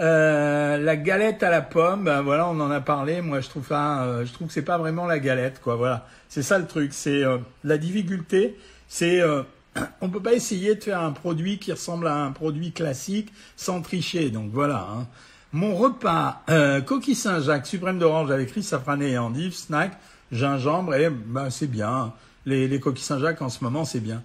Euh, 0.00 0.78
la 0.78 0.96
galette 0.96 1.42
à 1.42 1.50
la 1.50 1.62
pomme, 1.62 2.04
ben 2.04 2.22
voilà, 2.22 2.48
on 2.48 2.58
en 2.60 2.70
a 2.70 2.80
parlé. 2.80 3.20
Moi, 3.20 3.40
je 3.40 3.48
trouve 3.48 3.66
ça, 3.68 4.02
euh, 4.02 4.24
je 4.26 4.32
trouve 4.32 4.48
que 4.48 4.52
c'est 4.52 4.62
pas 4.62 4.78
vraiment 4.78 5.06
la 5.06 5.18
galette, 5.18 5.60
quoi. 5.60 5.76
Voilà, 5.76 6.06
c'est 6.28 6.42
ça 6.42 6.58
le 6.58 6.66
truc. 6.66 6.92
C'est 6.92 7.22
euh, 7.22 7.38
la 7.62 7.78
difficulté. 7.78 8.58
C'est 8.88 9.20
on 10.00 10.08
peut 10.08 10.22
pas 10.22 10.32
essayer 10.32 10.74
de 10.74 10.82
faire 10.82 11.00
un 11.00 11.12
produit 11.12 11.58
qui 11.58 11.72
ressemble 11.72 12.08
à 12.08 12.16
un 12.16 12.32
produit 12.32 12.72
classique 12.72 13.32
sans 13.56 13.80
tricher. 13.80 14.30
Donc 14.30 14.50
voilà. 14.52 14.88
Hein. 14.92 15.06
Mon 15.52 15.76
repas 15.76 16.42
coquille 16.86 17.14
Saint-Jacques, 17.14 17.66
suprême 17.66 17.98
d'orange 17.98 18.30
avec 18.30 18.50
riz 18.50 18.62
safrané 18.62 19.10
et 19.10 19.18
endives, 19.18 19.54
snack, 19.54 19.98
gingembre, 20.32 20.94
et 20.94 21.10
ben 21.10 21.50
c'est 21.50 21.66
bien. 21.66 22.14
Les, 22.46 22.66
les 22.66 22.80
coquilles 22.80 23.04
Saint-Jacques 23.04 23.42
en 23.42 23.50
ce 23.50 23.62
moment, 23.62 23.84
c'est 23.84 24.00
bien. 24.00 24.22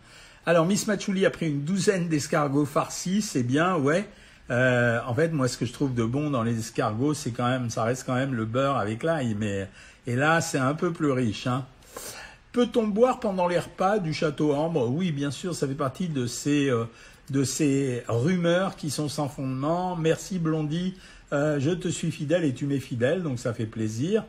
Alors 0.47 0.65
Miss 0.65 0.87
Machouli 0.87 1.25
a 1.25 1.29
pris 1.29 1.49
une 1.49 1.65
douzaine 1.65 2.07
d'escargots 2.07 2.63
farcis, 2.63 3.21
c'est 3.21 3.43
bien, 3.43 3.75
ouais. 3.75 4.07
Euh, 4.49 4.97
en 5.05 5.13
fait, 5.13 5.27
moi, 5.33 5.49
ce 5.49 5.57
que 5.57 5.65
je 5.65 5.73
trouve 5.73 5.93
de 5.93 6.05
bon 6.05 6.29
dans 6.29 6.41
les 6.41 6.57
escargots, 6.57 7.13
c'est 7.13 7.31
quand 7.31 7.49
même, 7.49 7.69
ça 7.69 7.83
reste 7.83 8.05
quand 8.05 8.15
même 8.15 8.33
le 8.33 8.45
beurre 8.45 8.77
avec 8.77 9.03
l'ail, 9.03 9.35
mais 9.37 9.67
et 10.07 10.15
là, 10.15 10.39
c'est 10.39 10.57
un 10.57 10.73
peu 10.73 10.93
plus 10.93 11.11
riche. 11.11 11.47
Hein. 11.47 11.65
Peut-on 12.53 12.87
boire 12.87 13.19
pendant 13.19 13.49
les 13.49 13.59
repas 13.59 13.99
du 13.99 14.13
château 14.13 14.53
Ambre? 14.53 14.87
Oui, 14.89 15.11
bien 15.11 15.31
sûr, 15.31 15.53
ça 15.53 15.67
fait 15.67 15.73
partie 15.73 16.07
de 16.07 16.27
ces 16.27 16.69
euh, 16.69 16.85
de 17.29 17.43
ces 17.43 18.03
rumeurs 18.07 18.77
qui 18.77 18.89
sont 18.89 19.09
sans 19.09 19.27
fondement. 19.27 19.97
Merci 19.97 20.39
Blondie, 20.39 20.93
euh, 21.33 21.59
je 21.59 21.71
te 21.71 21.89
suis 21.89 22.09
fidèle 22.09 22.45
et 22.45 22.53
tu 22.53 22.67
m'es 22.67 22.79
fidèle, 22.79 23.21
donc 23.21 23.37
ça 23.37 23.53
fait 23.53 23.65
plaisir. 23.65 24.23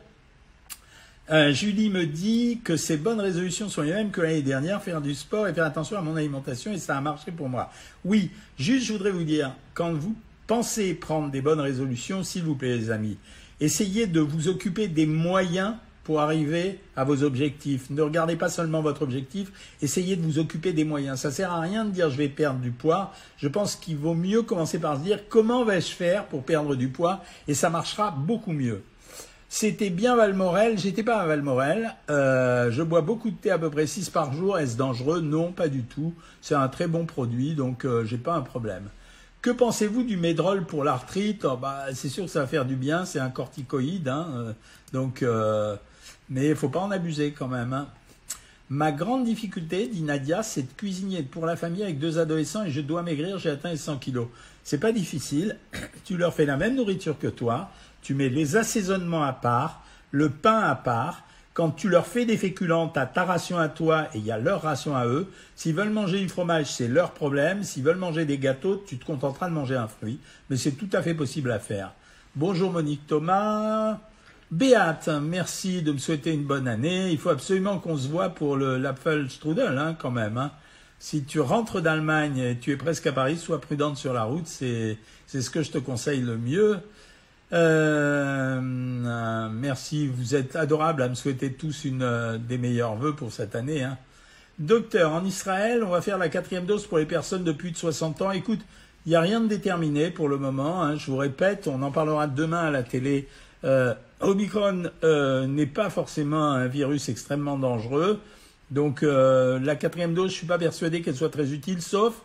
Euh, 1.31 1.53
Julie 1.53 1.91
me 1.91 2.07
dit 2.07 2.59
que 2.63 2.75
ses 2.75 2.97
bonnes 2.97 3.19
résolutions 3.19 3.69
sont 3.69 3.83
les 3.83 3.93
mêmes 3.93 4.09
que 4.09 4.19
l'année 4.19 4.41
dernière, 4.41 4.81
faire 4.81 4.99
du 4.99 5.13
sport 5.13 5.47
et 5.47 5.53
faire 5.53 5.65
attention 5.65 5.95
à 5.95 6.01
mon 6.01 6.15
alimentation 6.15 6.73
et 6.73 6.79
ça 6.79 6.97
a 6.97 7.01
marché 7.01 7.31
pour 7.31 7.49
moi. 7.49 7.69
Oui, 8.03 8.31
juste 8.57 8.87
je 8.87 8.93
voudrais 8.93 9.11
vous 9.11 9.23
dire, 9.23 9.55
quand 9.75 9.93
vous 9.93 10.15
pensez 10.47 10.95
prendre 10.95 11.29
des 11.29 11.41
bonnes 11.41 11.59
résolutions, 11.59 12.23
s'il 12.23 12.41
vous 12.41 12.55
plaît 12.55 12.75
les 12.75 12.89
amis, 12.89 13.17
essayez 13.61 14.07
de 14.07 14.19
vous 14.19 14.47
occuper 14.47 14.87
des 14.87 15.05
moyens 15.05 15.75
pour 16.03 16.19
arriver 16.19 16.79
à 16.95 17.03
vos 17.03 17.21
objectifs. 17.21 17.91
Ne 17.91 18.01
regardez 18.01 18.35
pas 18.35 18.49
seulement 18.49 18.81
votre 18.81 19.03
objectif, 19.03 19.51
essayez 19.83 20.15
de 20.15 20.23
vous 20.23 20.39
occuper 20.39 20.73
des 20.73 20.83
moyens. 20.83 21.19
Ça 21.19 21.29
sert 21.29 21.51
à 21.51 21.59
rien 21.59 21.85
de 21.85 21.91
dire 21.91 22.09
je 22.09 22.17
vais 22.17 22.29
perdre 22.29 22.59
du 22.59 22.71
poids. 22.71 23.13
Je 23.37 23.47
pense 23.47 23.75
qu'il 23.75 23.97
vaut 23.97 24.15
mieux 24.15 24.41
commencer 24.41 24.79
par 24.79 24.97
se 24.97 25.03
dire 25.03 25.19
comment 25.29 25.63
vais-je 25.63 25.91
faire 25.91 26.25
pour 26.25 26.41
perdre 26.41 26.75
du 26.75 26.87
poids? 26.87 27.23
Et 27.47 27.53
ça 27.53 27.69
marchera 27.69 28.09
beaucoup 28.09 28.51
mieux. 28.51 28.81
C'était 29.51 29.89
bien 29.89 30.15
Valmorel, 30.15 30.77
j'étais 30.77 31.01
pas 31.01 31.17
à 31.17 31.25
Valmorel. 31.25 31.95
Euh, 32.11 32.69
je 32.69 32.83
bois 32.83 33.01
beaucoup 33.01 33.31
de 33.31 33.35
thé, 33.35 33.49
à 33.49 33.57
peu 33.57 33.71
près 33.71 33.87
6 33.87 34.11
par 34.11 34.31
jour. 34.31 34.59
Est-ce 34.59 34.77
dangereux? 34.77 35.21
Non, 35.21 35.51
pas 35.51 35.69
du 35.69 35.81
tout. 35.81 36.13
C'est 36.39 36.53
un 36.53 36.67
très 36.67 36.87
bon 36.87 37.07
produit, 37.07 37.55
donc 37.55 37.83
euh, 37.83 38.05
j'ai 38.05 38.19
pas 38.19 38.35
un 38.35 38.41
problème. 38.41 38.89
Que 39.41 39.49
pensez-vous 39.49 40.03
du 40.03 40.17
Medrol 40.17 40.67
pour 40.67 40.83
l'arthrite? 40.83 41.45
Oh, 41.45 41.57
bah, 41.57 41.85
C'est 41.95 42.09
sûr 42.09 42.25
que 42.25 42.29
ça 42.29 42.41
va 42.41 42.47
faire 42.47 42.65
du 42.65 42.75
bien, 42.75 43.05
c'est 43.05 43.19
un 43.19 43.31
corticoïde, 43.31 44.07
hein, 44.07 44.27
euh, 44.35 44.53
donc, 44.93 45.25
mais 46.29 46.49
il 46.49 46.55
faut 46.55 46.69
pas 46.69 46.81
en 46.81 46.91
abuser 46.91 47.31
quand 47.31 47.47
même. 47.47 47.73
Hein. 47.73 47.87
Ma 48.69 48.91
grande 48.91 49.23
difficulté, 49.23 49.87
dit 49.87 50.03
Nadia, 50.03 50.43
c'est 50.43 50.61
de 50.61 50.73
cuisiner 50.77 51.23
pour 51.23 51.47
la 51.47 51.55
famille 51.55 51.81
avec 51.81 51.97
deux 51.97 52.19
adolescents 52.19 52.65
et 52.65 52.69
je 52.69 52.81
dois 52.81 53.01
maigrir, 53.01 53.39
j'ai 53.39 53.49
atteint 53.49 53.71
les 53.71 53.77
100 53.77 53.97
kilos. 53.97 54.27
C'est 54.63 54.77
pas 54.77 54.91
difficile, 54.91 55.57
tu 56.05 56.17
leur 56.17 56.35
fais 56.35 56.45
la 56.45 56.55
même 56.55 56.75
nourriture 56.75 57.17
que 57.17 57.25
toi, 57.25 57.71
tu 58.01 58.13
mets 58.13 58.29
les 58.29 58.57
assaisonnements 58.57 59.23
à 59.23 59.33
part, 59.33 59.83
le 60.11 60.29
pain 60.29 60.59
à 60.59 60.75
part. 60.75 61.23
Quand 61.53 61.71
tu 61.71 61.89
leur 61.89 62.07
fais 62.07 62.25
des 62.25 62.37
féculents, 62.37 62.87
tu 62.87 62.99
as 62.99 63.05
ta 63.05 63.25
ration 63.25 63.57
à 63.57 63.67
toi 63.67 64.07
et 64.13 64.19
il 64.19 64.25
y 64.25 64.31
a 64.31 64.37
leur 64.37 64.61
ration 64.61 64.95
à 64.95 65.05
eux. 65.05 65.27
S'ils 65.55 65.75
veulent 65.75 65.89
manger 65.89 66.19
du 66.19 66.29
fromage, 66.29 66.67
c'est 66.67 66.87
leur 66.87 67.11
problème. 67.11 67.63
S'ils 67.63 67.83
veulent 67.83 67.97
manger 67.97 68.23
des 68.23 68.37
gâteaux, 68.37 68.81
tu 68.87 68.97
te 68.97 69.05
contenteras 69.05 69.49
de 69.49 69.53
manger 69.53 69.75
un 69.75 69.87
fruit. 69.87 70.19
Mais 70.49 70.55
c'est 70.55 70.71
tout 70.71 70.89
à 70.93 71.01
fait 71.01 71.13
possible 71.13 71.51
à 71.51 71.59
faire. 71.59 71.93
Bonjour 72.35 72.71
Monique 72.71 73.07
Thomas. 73.07 73.99
Béate, 74.51 75.09
merci 75.21 75.81
de 75.81 75.91
me 75.91 75.97
souhaiter 75.97 76.33
une 76.33 76.45
bonne 76.45 76.67
année. 76.67 77.11
Il 77.11 77.17
faut 77.17 77.29
absolument 77.29 77.77
qu'on 77.79 77.97
se 77.97 78.07
voit 78.07 78.29
pour 78.29 78.55
l'Apfel 78.57 79.29
Strudel, 79.29 79.77
hein, 79.77 79.95
quand 79.99 80.11
même. 80.11 80.37
Hein. 80.37 80.51
Si 80.97 81.23
tu 81.23 81.39
rentres 81.39 81.81
d'Allemagne 81.81 82.37
et 82.37 82.57
tu 82.57 82.71
es 82.71 82.77
presque 82.77 83.07
à 83.07 83.11
Paris, 83.11 83.37
sois 83.37 83.61
prudente 83.61 83.97
sur 83.97 84.13
la 84.13 84.23
route. 84.23 84.47
C'est 84.47 84.97
ce 85.27 85.49
que 85.49 85.61
je 85.61 85.71
te 85.71 85.77
conseille 85.77 86.21
le 86.21 86.37
mieux. 86.37 86.79
Euh, 87.51 88.59
euh, 88.61 89.49
merci, 89.51 90.07
vous 90.07 90.35
êtes 90.35 90.55
adorables 90.55 91.01
à 91.01 91.09
me 91.09 91.15
souhaiter 91.15 91.53
tous 91.53 91.83
une 91.83 92.03
euh, 92.03 92.37
des 92.37 92.57
meilleurs 92.57 92.95
vœux 92.95 93.13
pour 93.13 93.31
cette 93.31 93.55
année. 93.55 93.83
Hein. 93.83 93.97
Docteur, 94.59 95.13
en 95.13 95.25
Israël, 95.25 95.83
on 95.83 95.89
va 95.89 96.01
faire 96.01 96.17
la 96.17 96.29
quatrième 96.29 96.65
dose 96.65 96.85
pour 96.85 96.99
les 96.99 97.05
personnes 97.05 97.43
de 97.43 97.51
plus 97.51 97.71
de 97.71 97.77
60 97.77 98.21
ans. 98.21 98.31
Écoute, 98.31 98.59
il 99.05 99.09
n'y 99.09 99.15
a 99.15 99.21
rien 99.21 99.39
de 99.39 99.47
déterminé 99.47 100.11
pour 100.11 100.29
le 100.29 100.37
moment. 100.37 100.83
Hein. 100.83 100.95
Je 100.95 101.09
vous 101.09 101.17
répète, 101.17 101.67
on 101.67 101.81
en 101.81 101.91
parlera 101.91 102.27
demain 102.27 102.67
à 102.67 102.71
la 102.71 102.83
télé. 102.83 103.27
Omicron 104.21 104.91
n'est 105.47 105.65
pas 105.65 105.89
forcément 105.89 106.51
un 106.51 106.67
virus 106.67 107.09
extrêmement 107.09 107.57
dangereux. 107.57 108.19
Donc 108.69 109.01
la 109.01 109.75
quatrième 109.75 110.13
dose, 110.13 110.31
je 110.31 110.35
suis 110.35 110.47
pas 110.47 110.57
persuadé 110.57 111.01
qu'elle 111.01 111.15
soit 111.15 111.29
très 111.29 111.53
utile, 111.53 111.81
sauf 111.81 112.15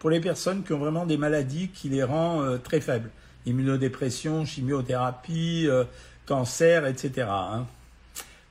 pour 0.00 0.10
les 0.10 0.20
personnes 0.20 0.64
qui 0.64 0.72
ont 0.72 0.78
vraiment 0.78 1.06
des 1.06 1.16
maladies 1.16 1.68
qui 1.68 1.88
les 1.88 2.02
rend 2.02 2.58
très 2.62 2.80
faibles 2.80 3.10
immunodépression, 3.46 4.44
chimiothérapie, 4.44 5.66
euh, 5.68 5.84
cancer, 6.26 6.86
etc. 6.86 7.26
Hein. 7.28 7.66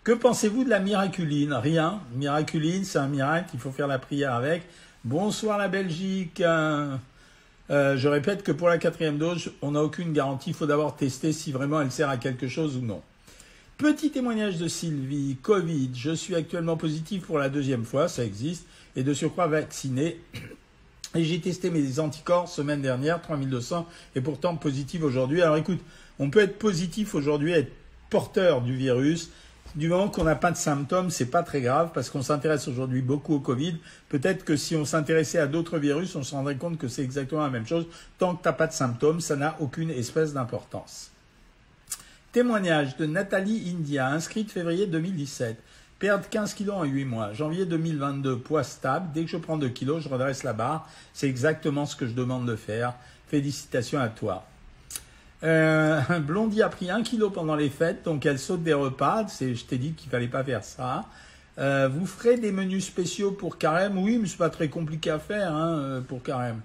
Que 0.03 0.11
pensez-vous 0.11 0.63
de 0.63 0.69
la 0.69 0.79
miraculine? 0.79 1.53
Rien. 1.53 2.01
Miraculine, 2.15 2.83
c'est 2.83 2.99
un 2.99 3.07
miracle, 3.07 3.49
il 3.53 3.59
faut 3.59 3.71
faire 3.71 3.87
la 3.87 3.99
prière 3.99 4.33
avec. 4.33 4.63
Bonsoir 5.03 5.57
la 5.57 5.67
Belgique. 5.67 6.41
Hein. 6.41 6.99
Euh, 7.69 7.95
je 7.97 8.07
répète 8.07 8.43
que 8.43 8.51
pour 8.51 8.67
la 8.67 8.77
quatrième 8.77 9.17
dose, 9.17 9.51
on 9.61 9.71
n'a 9.71 9.81
aucune 9.81 10.11
garantie. 10.11 10.49
Il 10.49 10.55
faut 10.55 10.65
d'abord 10.65 10.95
tester 10.95 11.31
si 11.31 11.51
vraiment 11.51 11.81
elle 11.81 11.91
sert 11.91 12.09
à 12.09 12.17
quelque 12.17 12.47
chose 12.47 12.75
ou 12.77 12.81
non. 12.81 13.01
Petit 13.77 14.11
témoignage 14.11 14.57
de 14.57 14.67
Sylvie. 14.67 15.37
Covid. 15.41 15.91
Je 15.95 16.11
suis 16.11 16.35
actuellement 16.35 16.77
positif 16.77 17.25
pour 17.25 17.39
la 17.39 17.49
deuxième 17.49 17.85
fois, 17.85 18.07
ça 18.07 18.23
existe, 18.23 18.65
et 18.95 19.03
de 19.03 19.13
surcroît 19.13 19.47
vacciné. 19.47 20.19
Et 21.15 21.23
j'ai 21.23 21.39
testé 21.39 21.69
mes 21.69 21.99
anticorps 21.99 22.47
semaine 22.47 22.81
dernière, 22.81 23.21
3200, 23.21 23.87
et 24.15 24.21
pourtant 24.21 24.55
positif 24.55 25.03
aujourd'hui. 25.03 25.41
Alors 25.41 25.57
écoute, 25.57 25.79
on 26.19 26.29
peut 26.29 26.39
être 26.39 26.57
positif 26.57 27.13
aujourd'hui, 27.13 27.51
être 27.51 27.71
porteur 28.09 28.61
du 28.61 28.75
virus. 28.75 29.29
Du 29.75 29.89
moment 29.89 30.07
qu'on 30.07 30.23
n'a 30.23 30.35
pas 30.35 30.51
de 30.51 30.57
symptômes, 30.57 31.09
c'est 31.09 31.27
pas 31.27 31.41
très 31.41 31.61
grave 31.61 31.91
parce 31.93 32.09
qu'on 32.09 32.21
s'intéresse 32.21 32.67
aujourd'hui 32.67 33.01
beaucoup 33.01 33.35
au 33.35 33.39
Covid. 33.39 33.77
Peut-être 34.09 34.45
que 34.45 34.55
si 34.55 34.75
on 34.75 34.85
s'intéressait 34.85 35.39
à 35.39 35.47
d'autres 35.47 35.79
virus, 35.79 36.15
on 36.15 36.23
se 36.23 36.35
rendrait 36.35 36.57
compte 36.57 36.77
que 36.77 36.87
c'est 36.87 37.03
exactement 37.03 37.41
la 37.41 37.49
même 37.49 37.65
chose. 37.65 37.87
Tant 38.19 38.35
que 38.35 38.43
tu 38.43 38.47
n'as 38.47 38.53
pas 38.53 38.67
de 38.67 38.73
symptômes, 38.73 39.19
ça 39.19 39.35
n'a 39.35 39.55
aucune 39.59 39.89
espèce 39.89 40.33
d'importance. 40.33 41.11
Témoignage 42.31 42.97
de 42.97 43.05
Nathalie 43.05 43.75
India, 43.75 44.07
inscrite 44.09 44.51
février 44.51 44.87
2017. 44.87 45.57
Perdre 46.03 46.27
15 46.29 46.53
kilos 46.55 46.75
en 46.75 46.83
8 46.83 47.05
mois. 47.05 47.31
Janvier 47.31 47.65
2022, 47.65 48.37
poids 48.37 48.65
stable. 48.65 49.07
Dès 49.13 49.23
que 49.23 49.29
je 49.29 49.37
prends 49.37 49.57
2 49.57 49.69
kilos, 49.69 50.03
je 50.03 50.09
redresse 50.09 50.43
la 50.43 50.51
barre. 50.51 50.85
C'est 51.13 51.29
exactement 51.29 51.85
ce 51.85 51.95
que 51.95 52.05
je 52.05 52.11
demande 52.11 52.45
de 52.45 52.57
faire. 52.57 52.93
Félicitations 53.29 54.01
à 54.01 54.09
toi. 54.09 54.45
Euh, 55.45 56.01
Blondie 56.19 56.61
a 56.61 56.67
pris 56.67 56.91
1 56.91 57.03
kilo 57.03 57.29
pendant 57.29 57.55
les 57.55 57.69
fêtes, 57.69 58.03
donc 58.03 58.25
elle 58.25 58.37
saute 58.37 58.63
des 58.63 58.73
repas. 58.73 59.27
Je 59.39 59.63
t'ai 59.63 59.77
dit 59.77 59.93
qu'il 59.93 60.09
fallait 60.09 60.27
pas 60.27 60.43
faire 60.43 60.65
ça. 60.65 61.05
Euh, 61.57 61.87
vous 61.87 62.05
ferez 62.05 62.35
des 62.35 62.51
menus 62.51 62.85
spéciaux 62.85 63.31
pour 63.31 63.57
carême 63.57 63.97
Oui, 63.97 64.17
mais 64.17 64.27
c'est 64.27 64.35
pas 64.35 64.49
très 64.49 64.67
compliqué 64.67 65.09
à 65.09 65.19
faire 65.19 65.53
hein, 65.53 65.77
euh, 65.77 66.01
pour 66.01 66.21
carême. 66.21 66.59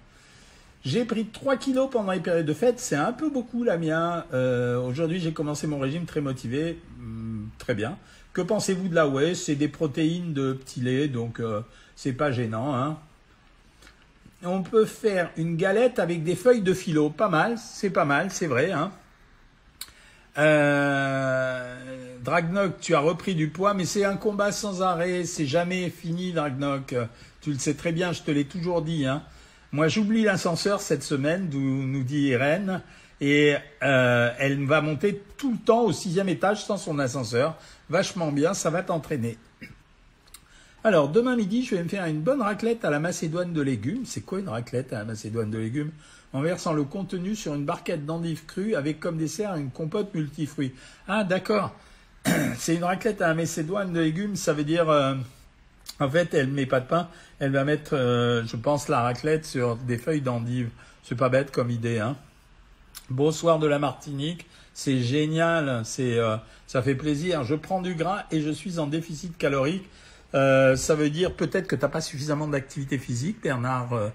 J'ai 0.85 1.05
pris 1.05 1.27
3 1.27 1.59
kilos 1.59 1.89
pendant 1.93 2.11
les 2.11 2.19
périodes 2.19 2.45
de 2.45 2.55
fête, 2.55 2.81
c'est 2.81 2.97
un 2.97 3.13
peu 3.13 3.31
beaucoup 3.31 3.63
la 3.63 3.79
mienne. 3.79 4.25
Aujourd'hui, 4.85 5.21
j'ai 5.21 5.33
commencé 5.33 5.69
mon 5.69 5.79
régime 5.79 6.07
très 6.07 6.21
motivé, 6.21 6.81
hum, 6.99 7.51
très 7.59 7.77
bien. 7.77 7.97
Que 8.39 8.43
pensez-vous 8.45 8.87
de 8.87 8.95
la 8.95 9.09
whey 9.09 9.35
C'est 9.35 9.57
des 9.57 9.67
protéines 9.67 10.33
de 10.33 10.53
petit 10.53 10.79
lait, 10.79 11.09
donc 11.09 11.41
euh, 11.41 11.61
c'est 11.97 12.13
pas 12.13 12.31
gênant. 12.31 12.73
Hein. 12.73 12.97
On 14.45 14.63
peut 14.63 14.85
faire 14.85 15.31
une 15.37 15.57
galette 15.57 15.99
avec 15.99 16.23
des 16.23 16.37
feuilles 16.37 16.63
de 16.63 16.73
philo, 16.73 17.11
pas 17.11 17.29
mal, 17.29 17.59
c'est 17.59 17.91
pas 17.91 18.05
mal, 18.05 18.31
c'est 18.31 18.47
vrai. 18.47 18.71
Hein. 18.71 18.93
Euh, 20.39 22.17
Dragnok, 22.23 22.79
tu 22.81 22.95
as 22.95 23.01
repris 23.01 23.35
du 23.35 23.49
poids, 23.49 23.75
mais 23.75 23.85
c'est 23.85 24.05
un 24.05 24.17
combat 24.17 24.53
sans 24.53 24.83
arrêt, 24.83 25.25
c'est 25.25 25.47
jamais 25.47 25.91
fini, 25.91 26.33
Dragnok. 26.33 26.95
Tu 27.41 27.51
le 27.51 27.59
sais 27.59 27.75
très 27.75 27.91
bien, 27.91 28.13
je 28.13 28.23
te 28.23 28.31
l'ai 28.31 28.45
toujours 28.45 28.83
dit. 28.83 29.05
Hein. 29.05 29.25
Moi, 29.73 29.89
j'oublie 29.89 30.23
l'ascenseur 30.23 30.81
cette 30.81 31.03
semaine, 31.03 31.51
nous 31.53 32.05
dit 32.05 32.29
Irène, 32.29 32.83
et 33.21 33.57
euh, 33.83 34.31
elle 34.39 34.65
va 34.65 34.81
monter 34.81 35.23
tout 35.37 35.53
le 35.53 35.59
temps 35.59 35.83
au 35.83 35.93
sixième 35.93 36.29
étage 36.29 36.65
sans 36.65 36.77
son 36.77 36.99
ascenseur. 36.99 37.57
Vachement 37.89 38.33
bien, 38.33 38.55
ça 38.55 38.71
va 38.71 38.83
t'entraîner. 38.83 39.37
Alors, 40.85 41.09
demain 41.09 41.37
midi, 41.37 41.65
je 41.65 41.75
vais 41.75 41.83
me 41.83 41.89
faire 41.89 42.07
une 42.07 42.21
bonne 42.21 42.41
raclette 42.41 42.85
à 42.85 42.91
la 42.91 43.01
macédoine 43.01 43.53
de 43.53 43.61
légumes. 43.61 44.03
C'est 44.05 44.21
quoi 44.21 44.39
une 44.39 44.49
raclette 44.49 44.93
à 44.93 44.99
la 44.99 45.05
macédoine 45.05 45.51
de 45.51 45.59
légumes? 45.59 45.91
En 46.33 46.41
versant 46.41 46.73
le 46.73 46.85
contenu 46.85 47.35
sur 47.35 47.55
une 47.55 47.65
barquette 47.65 48.07
d'endives 48.07 48.45
crues 48.47 48.75
avec 48.75 49.01
comme 49.01 49.17
dessert 49.17 49.55
une 49.57 49.71
compote 49.71 50.15
multifruits. 50.15 50.73
Ah, 51.09 51.25
d'accord. 51.25 51.75
C'est 52.59 52.77
une 52.77 52.85
raclette 52.85 53.21
à 53.23 53.29
la 53.29 53.35
macédoine 53.35 53.93
de 53.93 54.01
légumes, 54.01 54.37
ça 54.37 54.53
veut 54.53 54.65
dire... 54.65 54.89
Euh, 54.89 55.15
en 56.01 56.09
fait, 56.09 56.33
elle 56.35 56.49
met 56.49 56.67
pas 56.67 56.81
de 56.81 56.87
pain, 56.87 57.09
elle 57.41 57.51
va 57.51 57.65
mettre, 57.65 57.97
euh, 57.97 58.45
je 58.47 58.57
pense, 58.57 58.89
la 58.89 59.01
raclette 59.01 59.45
sur 59.45 59.77
des 59.77 59.99
feuilles 59.99 60.21
d'endive. 60.21 60.71
C'est 61.03 61.17
pas 61.17 61.29
bête 61.29 61.51
comme 61.51 61.71
idée, 61.71 61.99
hein. 61.99 62.17
Bonsoir 63.11 63.59
de 63.59 63.67
la 63.67 63.79
Martinique, 63.79 64.47
c'est 64.75 64.99
génial, 64.99 65.81
c'est, 65.87 66.19
euh, 66.19 66.37
ça 66.67 66.83
fait 66.83 66.95
plaisir. 66.95 67.43
Je 67.43 67.55
prends 67.55 67.81
du 67.81 67.95
gras 67.95 68.25
et 68.31 68.43
je 68.43 68.51
suis 68.51 68.79
en 68.79 68.87
déficit 68.87 69.39
calorique. 69.39 69.89
Euh, 70.35 70.77
ça 70.77 70.95
veut 70.95 71.09
dire 71.09 71.35
peut-être 71.35 71.67
que 71.67 71.75
tu 71.75 71.81
n'as 71.81 71.89
pas 71.89 72.03
suffisamment 72.03 72.49
d'activité 72.49 72.99
physique, 72.99 73.39
Bernard 73.43 74.11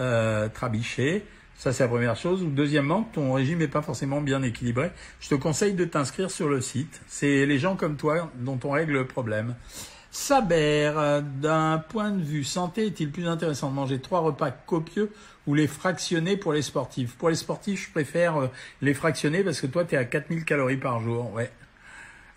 euh, 0.00 0.48
Trabichet. 0.48 1.24
Ça, 1.56 1.72
c'est 1.72 1.84
la 1.84 1.88
première 1.88 2.16
chose. 2.16 2.42
Ou 2.42 2.50
deuxièmement, 2.50 3.08
ton 3.12 3.32
régime 3.32 3.60
n'est 3.60 3.68
pas 3.68 3.82
forcément 3.82 4.20
bien 4.20 4.42
équilibré. 4.42 4.90
Je 5.20 5.28
te 5.28 5.36
conseille 5.36 5.74
de 5.74 5.84
t'inscrire 5.84 6.28
sur 6.28 6.48
le 6.48 6.60
site. 6.60 7.00
C'est 7.06 7.46
les 7.46 7.60
gens 7.60 7.76
comme 7.76 7.96
toi 7.96 8.28
dont 8.40 8.58
on 8.64 8.70
règle 8.70 8.94
le 8.94 9.06
problème. 9.06 9.54
Saber, 10.14 10.92
euh, 10.94 11.22
d'un 11.22 11.78
point 11.78 12.10
de 12.10 12.22
vue 12.22 12.44
santé, 12.44 12.84
est-il 12.88 13.10
plus 13.10 13.26
intéressant 13.26 13.70
de 13.70 13.74
manger 13.74 13.98
trois 13.98 14.20
repas 14.20 14.50
copieux 14.50 15.10
ou 15.46 15.54
les 15.54 15.66
fractionner 15.66 16.36
pour 16.36 16.52
les 16.52 16.60
sportifs? 16.60 17.14
Pour 17.14 17.30
les 17.30 17.34
sportifs, 17.34 17.86
je 17.86 17.90
préfère 17.90 18.36
euh, 18.36 18.48
les 18.82 18.92
fractionner 18.92 19.42
parce 19.42 19.62
que 19.62 19.66
toi, 19.66 19.86
tu 19.86 19.94
es 19.94 19.98
à 19.98 20.04
4000 20.04 20.44
calories 20.44 20.76
par 20.76 21.00
jour. 21.00 21.32
Ouais. 21.32 21.50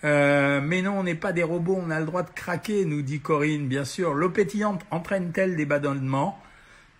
Euh, 0.06 0.62
mais 0.62 0.82
non, 0.82 1.00
on 1.00 1.04
n'est 1.04 1.16
pas 1.16 1.34
des 1.34 1.44
robots, 1.44 1.78
on 1.86 1.90
a 1.92 2.00
le 2.00 2.06
droit 2.06 2.24
de 2.24 2.30
craquer, 2.30 2.86
nous 2.86 3.02
dit 3.02 3.20
Corinne, 3.20 3.68
bien 3.68 3.84
sûr. 3.84 4.14
L'eau 4.14 4.30
pétillante 4.30 4.86
entraîne-t-elle 4.90 5.58
des 5.58 5.66
bâtonnements 5.66 6.42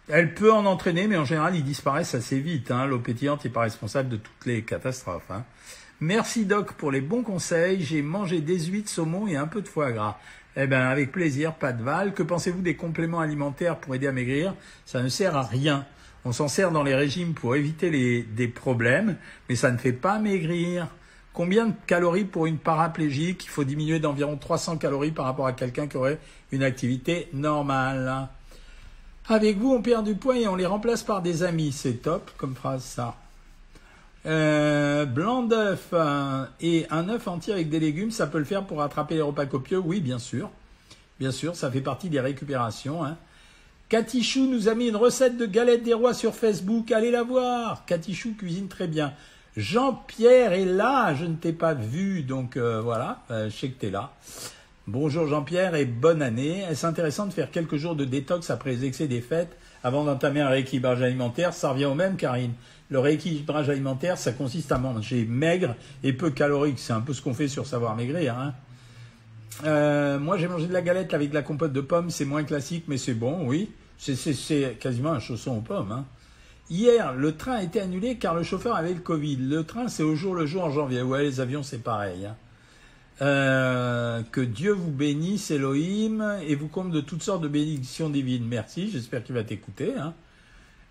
Elle 0.10 0.34
peut 0.34 0.52
en 0.52 0.66
entraîner, 0.66 1.08
mais 1.08 1.16
en 1.16 1.24
général, 1.24 1.56
ils 1.56 1.64
disparaissent 1.64 2.16
assez 2.16 2.42
vite. 2.42 2.70
Hein. 2.70 2.86
L'eau 2.86 3.00
pétillante 3.00 3.46
n'est 3.46 3.52
pas 3.52 3.62
responsable 3.62 4.10
de 4.10 4.18
toutes 4.18 4.46
les 4.46 4.64
catastrophes. 4.64 5.32
Hein. 5.32 5.46
Merci 6.02 6.46
Doc 6.46 6.74
pour 6.74 6.92
les 6.92 7.00
bons 7.00 7.24
conseils. 7.24 7.82
J'ai 7.82 8.02
mangé 8.02 8.42
des 8.42 8.60
huîtres, 8.60 8.90
saumon 8.90 9.26
et 9.28 9.38
un 9.38 9.48
peu 9.48 9.62
de 9.62 9.70
foie 9.70 9.94
gras. 9.94 10.20
Eh 10.58 10.68
bien, 10.68 10.88
avec 10.88 11.12
plaisir, 11.12 11.54
pas 11.54 11.74
de 11.74 11.84
val. 11.84 12.14
Que 12.14 12.24
pensez-vous 12.24 12.62
des 12.62 12.76
compléments 12.76 13.20
alimentaires 13.20 13.78
pour 13.78 13.94
aider 13.94 14.08
à 14.08 14.12
maigrir? 14.12 14.54
Ça 14.86 15.02
ne 15.02 15.10
sert 15.10 15.36
à 15.36 15.44
rien. 15.44 15.86
On 16.24 16.32
s'en 16.32 16.48
sert 16.48 16.72
dans 16.72 16.84
les 16.84 16.96
régimes 16.96 17.34
pour 17.34 17.56
éviter 17.56 17.90
les, 17.90 18.24
des 18.24 18.48
problèmes, 18.48 19.18
mais 19.50 19.56
ça 19.56 19.70
ne 19.72 19.78
fait 19.78 19.94
pas 19.94 20.18
maigrir. 20.18 20.88
Combien 21.34 21.68
de 21.68 21.74
calories 21.86 22.24
pour 22.24 22.46
une 22.46 22.58
paraplégique? 22.58 23.44
Il 23.44 23.50
faut 23.50 23.66
diminuer 23.66 24.00
d'environ 24.00 24.38
300 24.38 24.78
calories 24.78 25.12
par 25.12 25.26
rapport 25.26 25.46
à 25.46 25.54
quelqu'un 25.54 25.88
qui 25.88 25.98
aurait 25.98 26.20
une 26.54 26.64
activité 26.64 27.28
normale. 27.34 28.30
Avec 29.28 29.58
vous, 29.58 29.74
on 29.74 29.82
perd 29.82 30.06
du 30.06 30.16
poids 30.16 30.38
et 30.38 30.48
on 30.48 30.56
les 30.56 30.66
remplace 30.66 31.04
par 31.04 31.22
des 31.22 31.44
amis. 31.44 31.74
C'est 31.74 32.02
top 32.02 32.32
comme 32.38 32.56
phrase 32.56 32.84
ça. 32.84 33.16
Euh, 34.26 35.06
blanc 35.06 35.44
d'œuf 35.44 35.90
euh, 35.94 36.46
et 36.60 36.88
un 36.90 37.10
œuf 37.10 37.28
entier 37.28 37.54
avec 37.54 37.70
des 37.70 37.80
légumes, 37.80 38.10
ça 38.10 38.26
peut 38.26 38.40
le 38.40 38.46
faire 38.46 38.66
pour 38.66 38.82
attraper 38.82 39.16
les 39.16 39.22
repas 39.22 39.46
copieux? 39.46 39.78
Oui, 39.78 40.02
bien 40.02 40.18
sûr. 40.18 40.50
Bien 41.20 41.32
sûr, 41.32 41.56
ça 41.56 41.70
fait 41.70 41.82
partie 41.82 42.10
des 42.10 42.20
récupérations. 42.20 43.06
Hein. 43.06 43.18
Catichou 43.88 44.48
nous 44.48 44.68
a 44.68 44.74
mis 44.74 44.88
une 44.88 44.96
recette 44.96 45.38
de 45.38 45.46
galettes 45.46 45.84
des 45.84 45.94
rois 45.94 46.16
sur 46.16 46.34
Facebook. 46.34 46.92
Allez 46.92 47.12
la 47.12 47.24
voir. 47.24 47.86
Catichou 47.86 48.34
cuisine 48.34 48.68
très 48.68 48.88
bien. 48.88 49.14
Jean-Pierre 49.56 50.54
est 50.54 50.66
là. 50.66 51.14
Je 51.14 51.26
ne 51.26 51.36
t'ai 51.36 51.54
pas 51.54 51.76
vu, 51.76 52.24
donc 52.24 52.58
euh, 52.58 52.82
voilà. 52.82 53.24
je 53.30 53.50
sais 53.50 53.70
que 53.70 53.86
tu 53.86 53.92
là. 53.92 54.12
Bonjour 54.88 55.26
Jean-Pierre 55.26 55.74
et 55.74 55.86
bonne 55.86 56.22
année. 56.22 56.60
Est-ce 56.60 56.86
intéressant 56.86 57.26
de 57.26 57.34
faire 57.34 57.50
quelques 57.50 57.76
jours 57.76 57.96
de 57.96 58.06
détox 58.06 58.52
après 58.52 58.70
les 58.70 58.86
excès 58.86 59.08
des 59.08 59.20
fêtes 59.20 59.58
avant 59.84 60.04
d'entamer 60.04 60.42
un 60.42 60.48
rééquilibrage 60.48 61.02
alimentaire? 61.02 61.56
Ça 61.56 61.72
revient 61.72 61.86
au 61.86 61.96
même, 61.96 62.18
Karine. 62.18 62.54
Le 62.92 63.00
rééquilibrage 63.00 63.68
alimentaire, 63.68 64.20
ça 64.20 64.32
consiste 64.32 64.72
à 64.72 64.78
manger 64.78 65.26
maigre 65.26 65.76
et 66.04 66.14
peu 66.14 66.30
calorique. 66.30 66.78
C'est 66.78 66.94
un 66.94 67.02
peu 67.02 67.14
ce 67.14 67.24
qu'on 67.24 67.34
fait 67.34 67.48
sur 67.48 67.66
Savoir 67.66 67.96
Maigrir. 67.96 68.38
Hein. 68.38 68.54
Euh, 69.66 70.20
moi, 70.20 70.38
j'ai 70.38 70.48
mangé 70.48 70.68
de 70.68 70.74
la 70.74 70.84
galette 70.84 71.16
avec 71.16 71.30
de 71.32 71.34
la 71.34 71.42
compote 71.42 71.74
de 71.74 71.82
pommes. 71.82 72.12
C'est 72.12 72.26
moins 72.26 72.44
classique, 72.44 72.84
mais 72.88 73.00
c'est 73.00 73.16
bon, 73.16 73.48
oui. 73.48 73.72
C'est 73.98 74.78
quasiment 74.80 75.14
un 75.14 75.20
chausson 75.20 75.58
aux 75.58 75.62
pommes. 75.62 75.94
Hein. 75.94 76.06
Hier, 76.70 77.16
le 77.16 77.36
train 77.36 77.54
a 77.54 77.64
été 77.64 77.82
annulé 77.82 78.18
car 78.18 78.36
le 78.36 78.44
chauffeur 78.44 78.76
avait 78.76 78.94
le 78.94 79.00
Covid. 79.00 79.38
Le 79.38 79.64
train, 79.64 79.88
c'est 79.88 80.04
au 80.04 80.16
jour 80.16 80.36
le 80.36 80.46
jour 80.46 80.64
en 80.64 80.70
janvier. 80.70 81.02
Ouais, 81.02 81.24
les 81.24 81.40
avions, 81.40 81.64
c'est 81.64 81.82
pareil. 81.82 82.28
Hein. 82.28 82.36
Euh, 83.22 84.22
que 84.32 84.42
Dieu 84.42 84.72
vous 84.72 84.92
bénisse, 84.92 85.52
Elohim, 85.52 86.38
et 86.46 86.56
vous 86.56 86.68
comble 86.68 86.92
de 86.92 87.02
toutes 87.02 87.24
sortes 87.24 87.42
de 87.42 87.48
bénédictions 87.48 88.10
divines. 88.10 88.46
Merci, 88.46 88.90
j'espère 88.92 89.24
qu'il 89.24 89.36
va 89.36 89.44
t'écouter. 89.44 89.94
Hein. 89.98 90.14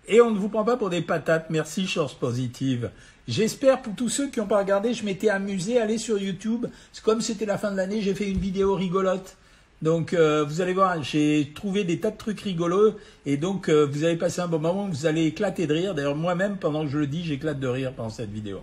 Et 0.07 0.21
on 0.21 0.31
ne 0.31 0.37
vous 0.37 0.49
prend 0.49 0.63
pas 0.63 0.77
pour 0.77 0.89
des 0.89 1.01
patates. 1.01 1.49
Merci, 1.49 1.87
Chance 1.87 2.13
Positive. 2.13 2.91
J'espère 3.27 3.81
pour 3.81 3.95
tous 3.95 4.09
ceux 4.09 4.29
qui 4.29 4.39
n'ont 4.39 4.47
pas 4.47 4.59
regardé, 4.59 4.93
je 4.93 5.03
m'étais 5.03 5.29
amusé 5.29 5.79
à 5.79 5.83
aller 5.83 5.97
sur 5.97 6.19
YouTube. 6.19 6.67
Comme 7.03 7.21
c'était 7.21 7.45
la 7.45 7.57
fin 7.57 7.71
de 7.71 7.77
l'année, 7.77 8.01
j'ai 8.01 8.13
fait 8.13 8.29
une 8.29 8.39
vidéo 8.39 8.75
rigolote. 8.75 9.37
Donc 9.81 10.13
euh, 10.13 10.43
vous 10.43 10.61
allez 10.61 10.73
voir, 10.73 11.03
j'ai 11.03 11.51
trouvé 11.53 11.83
des 11.83 11.99
tas 11.99 12.11
de 12.11 12.17
trucs 12.17 12.41
rigolos 12.41 12.95
et 13.25 13.35
donc 13.37 13.67
euh, 13.67 13.85
vous 13.85 14.03
allez 14.03 14.15
passer 14.15 14.39
un 14.41 14.47
bon 14.47 14.59
moment, 14.59 14.87
vous 14.87 15.05
allez 15.05 15.25
éclater 15.25 15.67
de 15.67 15.73
rire. 15.73 15.95
D'ailleurs 15.95 16.15
moi-même, 16.15 16.57
pendant 16.57 16.83
que 16.83 16.89
je 16.89 16.97
le 16.97 17.07
dis, 17.07 17.23
j'éclate 17.23 17.59
de 17.59 17.67
rire 17.67 17.93
pendant 17.93 18.09
cette 18.09 18.31
vidéo. 18.31 18.61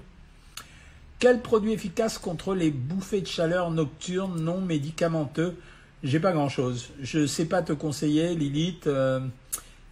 Quel 1.23 1.41
produit 1.41 1.71
efficace 1.71 2.19
contre 2.19 2.53
les 2.53 2.73
bouffées 2.73 3.21
de 3.21 3.29
chaleur 3.29 3.71
nocturnes 3.71 4.43
non 4.43 4.61
médicamenteux? 4.61 5.55
J'ai 6.03 6.19
pas 6.19 6.33
grand-chose. 6.33 6.89
Je 7.01 7.21
ne 7.21 7.27
sais 7.27 7.45
pas 7.45 7.63
te 7.63 7.73
conseiller, 7.73 8.35
Lilith. 8.35 8.89
Euh, 8.89 9.21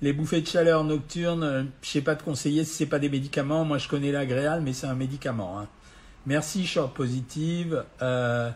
les 0.02 0.12
bouffées 0.12 0.40
de 0.40 0.48
chaleur 0.48 0.82
nocturnes, 0.82 1.44
euh, 1.44 1.62
je 1.82 1.88
sais 1.88 2.00
pas 2.00 2.16
te 2.16 2.24
conseiller 2.24 2.64
si 2.64 2.74
c'est 2.74 2.86
pas 2.86 2.98
des 2.98 3.08
médicaments. 3.08 3.64
Moi, 3.64 3.78
je 3.78 3.86
connais 3.86 4.10
l'agréal, 4.10 4.60
mais 4.60 4.72
c'est 4.72 4.88
un 4.88 4.96
médicament. 4.96 5.60
Hein. 5.60 5.68
Merci, 6.26 6.66
short 6.66 6.92
positive. 6.94 7.84
Euh, 8.02 8.50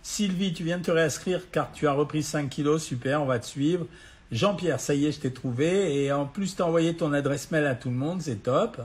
Sylvie, 0.00 0.52
tu 0.52 0.62
viens 0.62 0.78
de 0.78 0.84
te 0.84 0.92
réinscrire 0.92 1.50
car 1.50 1.72
tu 1.72 1.88
as 1.88 1.92
repris 1.92 2.22
5 2.22 2.48
kilos. 2.48 2.80
Super, 2.80 3.22
on 3.22 3.26
va 3.26 3.40
te 3.40 3.46
suivre. 3.46 3.86
Jean-Pierre, 4.30 4.78
ça 4.78 4.94
y 4.94 5.04
est, 5.06 5.10
je 5.10 5.18
t'ai 5.18 5.32
trouvé. 5.32 6.04
Et 6.04 6.12
en 6.12 6.26
plus, 6.26 6.54
tu 6.54 6.62
as 6.62 6.66
envoyé 6.66 6.94
ton 6.94 7.12
adresse 7.12 7.50
mail 7.50 7.66
à 7.66 7.74
tout 7.74 7.88
le 7.88 7.96
monde. 7.96 8.22
C'est 8.22 8.44
top. 8.44 8.80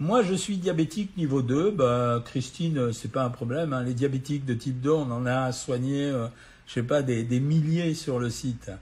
Moi, 0.00 0.24
je 0.24 0.34
suis 0.34 0.56
diabétique 0.56 1.16
niveau 1.16 1.40
2. 1.40 1.70
Bah, 1.70 2.22
Christine, 2.26 2.92
c'est 2.92 3.12
pas 3.12 3.22
un 3.22 3.30
problème. 3.30 3.72
Hein. 3.72 3.84
Les 3.84 3.94
diabétiques 3.94 4.44
de 4.44 4.54
type 4.54 4.80
2, 4.80 4.90
on 4.90 5.10
en 5.10 5.24
a 5.24 5.52
soigné, 5.52 6.06
euh, 6.06 6.26
je 6.66 6.72
sais 6.72 6.82
pas, 6.82 7.02
des, 7.02 7.22
des 7.22 7.38
milliers 7.38 7.94
sur 7.94 8.18
le 8.18 8.28
site. 8.28 8.72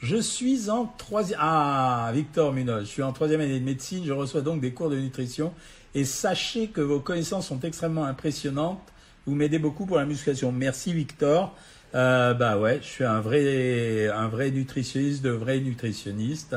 Je 0.00 0.16
suis 0.16 0.70
en 0.70 0.86
troisième. 0.86 1.38
Ah, 1.42 2.10
Victor 2.14 2.54
Munoz, 2.54 2.84
je 2.84 2.90
suis 2.90 3.02
en 3.02 3.12
troisième 3.12 3.42
année 3.42 3.60
de 3.60 3.64
médecine. 3.64 4.06
Je 4.06 4.12
reçois 4.12 4.40
donc 4.40 4.62
des 4.62 4.72
cours 4.72 4.88
de 4.88 4.96
nutrition. 4.96 5.52
Et 5.94 6.06
sachez 6.06 6.68
que 6.68 6.80
vos 6.80 7.00
connaissances 7.00 7.48
sont 7.48 7.60
extrêmement 7.60 8.06
impressionnantes. 8.06 8.80
Vous 9.26 9.34
m'aidez 9.34 9.58
beaucoup 9.58 9.84
pour 9.84 9.98
la 9.98 10.06
musculation. 10.06 10.50
Merci, 10.50 10.94
Victor. 10.94 11.54
Euh, 11.94 12.32
bah 12.32 12.58
ouais, 12.58 12.78
je 12.82 12.86
suis 12.86 13.04
un 13.04 13.20
vrai, 13.20 14.08
un 14.08 14.28
vrai 14.28 14.50
nutritionniste, 14.50 15.22
de 15.22 15.30
vrai 15.30 15.60
nutritionniste. 15.60 16.56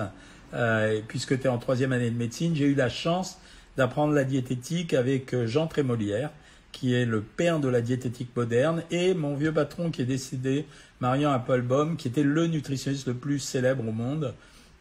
Euh, 0.53 1.01
puisque 1.07 1.37
tu 1.39 1.47
es 1.47 1.49
en 1.49 1.57
troisième 1.57 1.91
année 1.91 2.09
de 2.09 2.17
médecine, 2.17 2.55
j'ai 2.55 2.65
eu 2.65 2.75
la 2.75 2.89
chance 2.89 3.37
d'apprendre 3.77 4.13
la 4.13 4.23
diététique 4.23 4.93
avec 4.93 5.33
euh, 5.33 5.47
Jean 5.47 5.67
Trémolière, 5.67 6.31
qui 6.71 6.93
est 6.93 7.05
le 7.05 7.21
père 7.21 7.59
de 7.59 7.67
la 7.67 7.81
diététique 7.81 8.35
moderne, 8.35 8.83
et 8.91 9.13
mon 9.13 9.35
vieux 9.35 9.53
patron 9.53 9.91
qui 9.91 10.01
est 10.01 10.05
décédé, 10.05 10.65
Marion 10.99 11.31
Applebaum, 11.31 11.97
qui 11.97 12.07
était 12.07 12.23
le 12.23 12.47
nutritionniste 12.47 13.07
le 13.07 13.13
plus 13.13 13.39
célèbre 13.39 13.87
au 13.87 13.91
monde. 13.91 14.33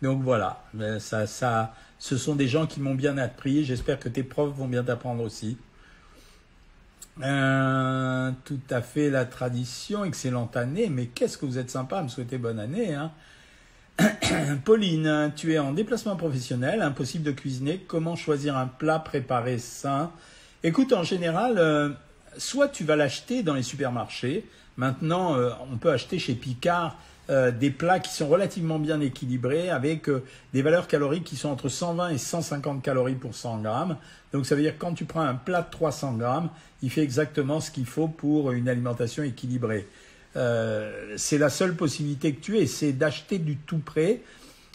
Donc 0.03 0.23
voilà, 0.23 0.65
ça, 0.99 1.27
ça, 1.27 1.75
ce 1.99 2.17
sont 2.17 2.35
des 2.35 2.49
gens 2.49 2.67
qui 2.67 2.81
m'ont 2.81 2.95
bien 2.95 3.19
appris. 3.19 3.65
J'espère 3.65 3.99
que 3.99 4.09
tes 4.09 4.23
profs 4.23 4.55
vont 4.55 4.69
bien 4.69 4.85
t'apprendre 4.85 5.23
aussi. 5.23 5.59
Euh, 7.23 8.31
tout 8.45 8.61
à 8.71 8.81
fait 8.81 9.11
la 9.11 9.25
tradition, 9.25 10.05
excellente 10.05 10.57
année. 10.57 10.89
Mais 10.89 11.07
qu'est-ce 11.07 11.37
que 11.37 11.47
vous 11.47 11.59
êtes 11.59 11.71
sympa 11.71 11.99
à 11.99 12.03
me 12.03 12.09
souhaiter 12.09 12.39
bonne 12.39 12.59
année. 12.59 12.95
Hein 12.95 13.11
Pauline, 14.65 15.33
tu 15.37 15.53
es 15.53 15.59
en 15.59 15.73
déplacement 15.73 16.17
professionnel, 16.17 16.83
impossible 16.83 17.25
de 17.25 17.33
cuisiner. 17.33 17.79
Comment 17.87 18.17
choisir 18.17 18.57
un 18.57 18.67
plat 18.67 18.99
préparé 18.99 19.59
sain? 19.59 20.11
Écoute, 20.63 20.93
en 20.93 21.03
général, 21.03 21.59
euh, 21.59 21.91
soit 22.39 22.69
tu 22.69 22.85
vas 22.85 22.97
l'acheter 22.97 23.43
dans 23.43 23.55
les 23.55 23.63
supermarchés. 23.63 24.45
Maintenant, 24.77 25.35
euh, 25.35 25.51
on 25.73 25.77
peut 25.77 25.91
acheter 25.91 26.19
chez 26.19 26.35
Picard 26.35 26.97
euh, 27.29 27.51
des 27.51 27.71
plats 27.71 28.01
qui 28.01 28.13
sont 28.13 28.29
relativement 28.29 28.79
bien 28.79 29.01
équilibrés 29.01 29.71
avec 29.71 30.09
des 30.53 30.63
valeurs 30.63 30.89
caloriques 30.89 31.25
qui 31.25 31.37
sont 31.37 31.51
entre 31.51 31.69
120 31.69 32.11
et 32.11 32.19
150 32.19 32.83
calories 32.83 33.15
pour 33.15 33.35
100 33.35 33.59
grammes. 33.59 33.97
Donc 34.33 34.47
ça 34.47 34.55
veut 34.55 34.63
dire 34.63 34.75
que 34.75 34.81
quand 34.81 34.95
tu 34.95 35.05
prends 35.05 35.23
un 35.23 35.35
plat 35.35 35.63
de 35.63 35.71
300 35.71 36.15
grammes, 36.15 36.51
il 36.83 36.91
fait 36.91 37.03
exactement 37.03 37.61
ce 37.61 37.71
qu'il 37.71 37.87
faut 37.87 38.09
pour 38.09 38.53
une 38.53 38.69
alimentation 38.69 39.23
équilibrée. 39.23 39.87
C'est 40.35 41.39
la 41.39 41.49
seule 41.49 41.75
possibilité 41.75 42.33
que 42.33 42.41
tu 42.41 42.59
aies, 42.59 42.67
c'est 42.67 42.93
d'acheter 42.93 43.39
du 43.39 43.57
tout 43.57 43.79
prêt 43.79 44.21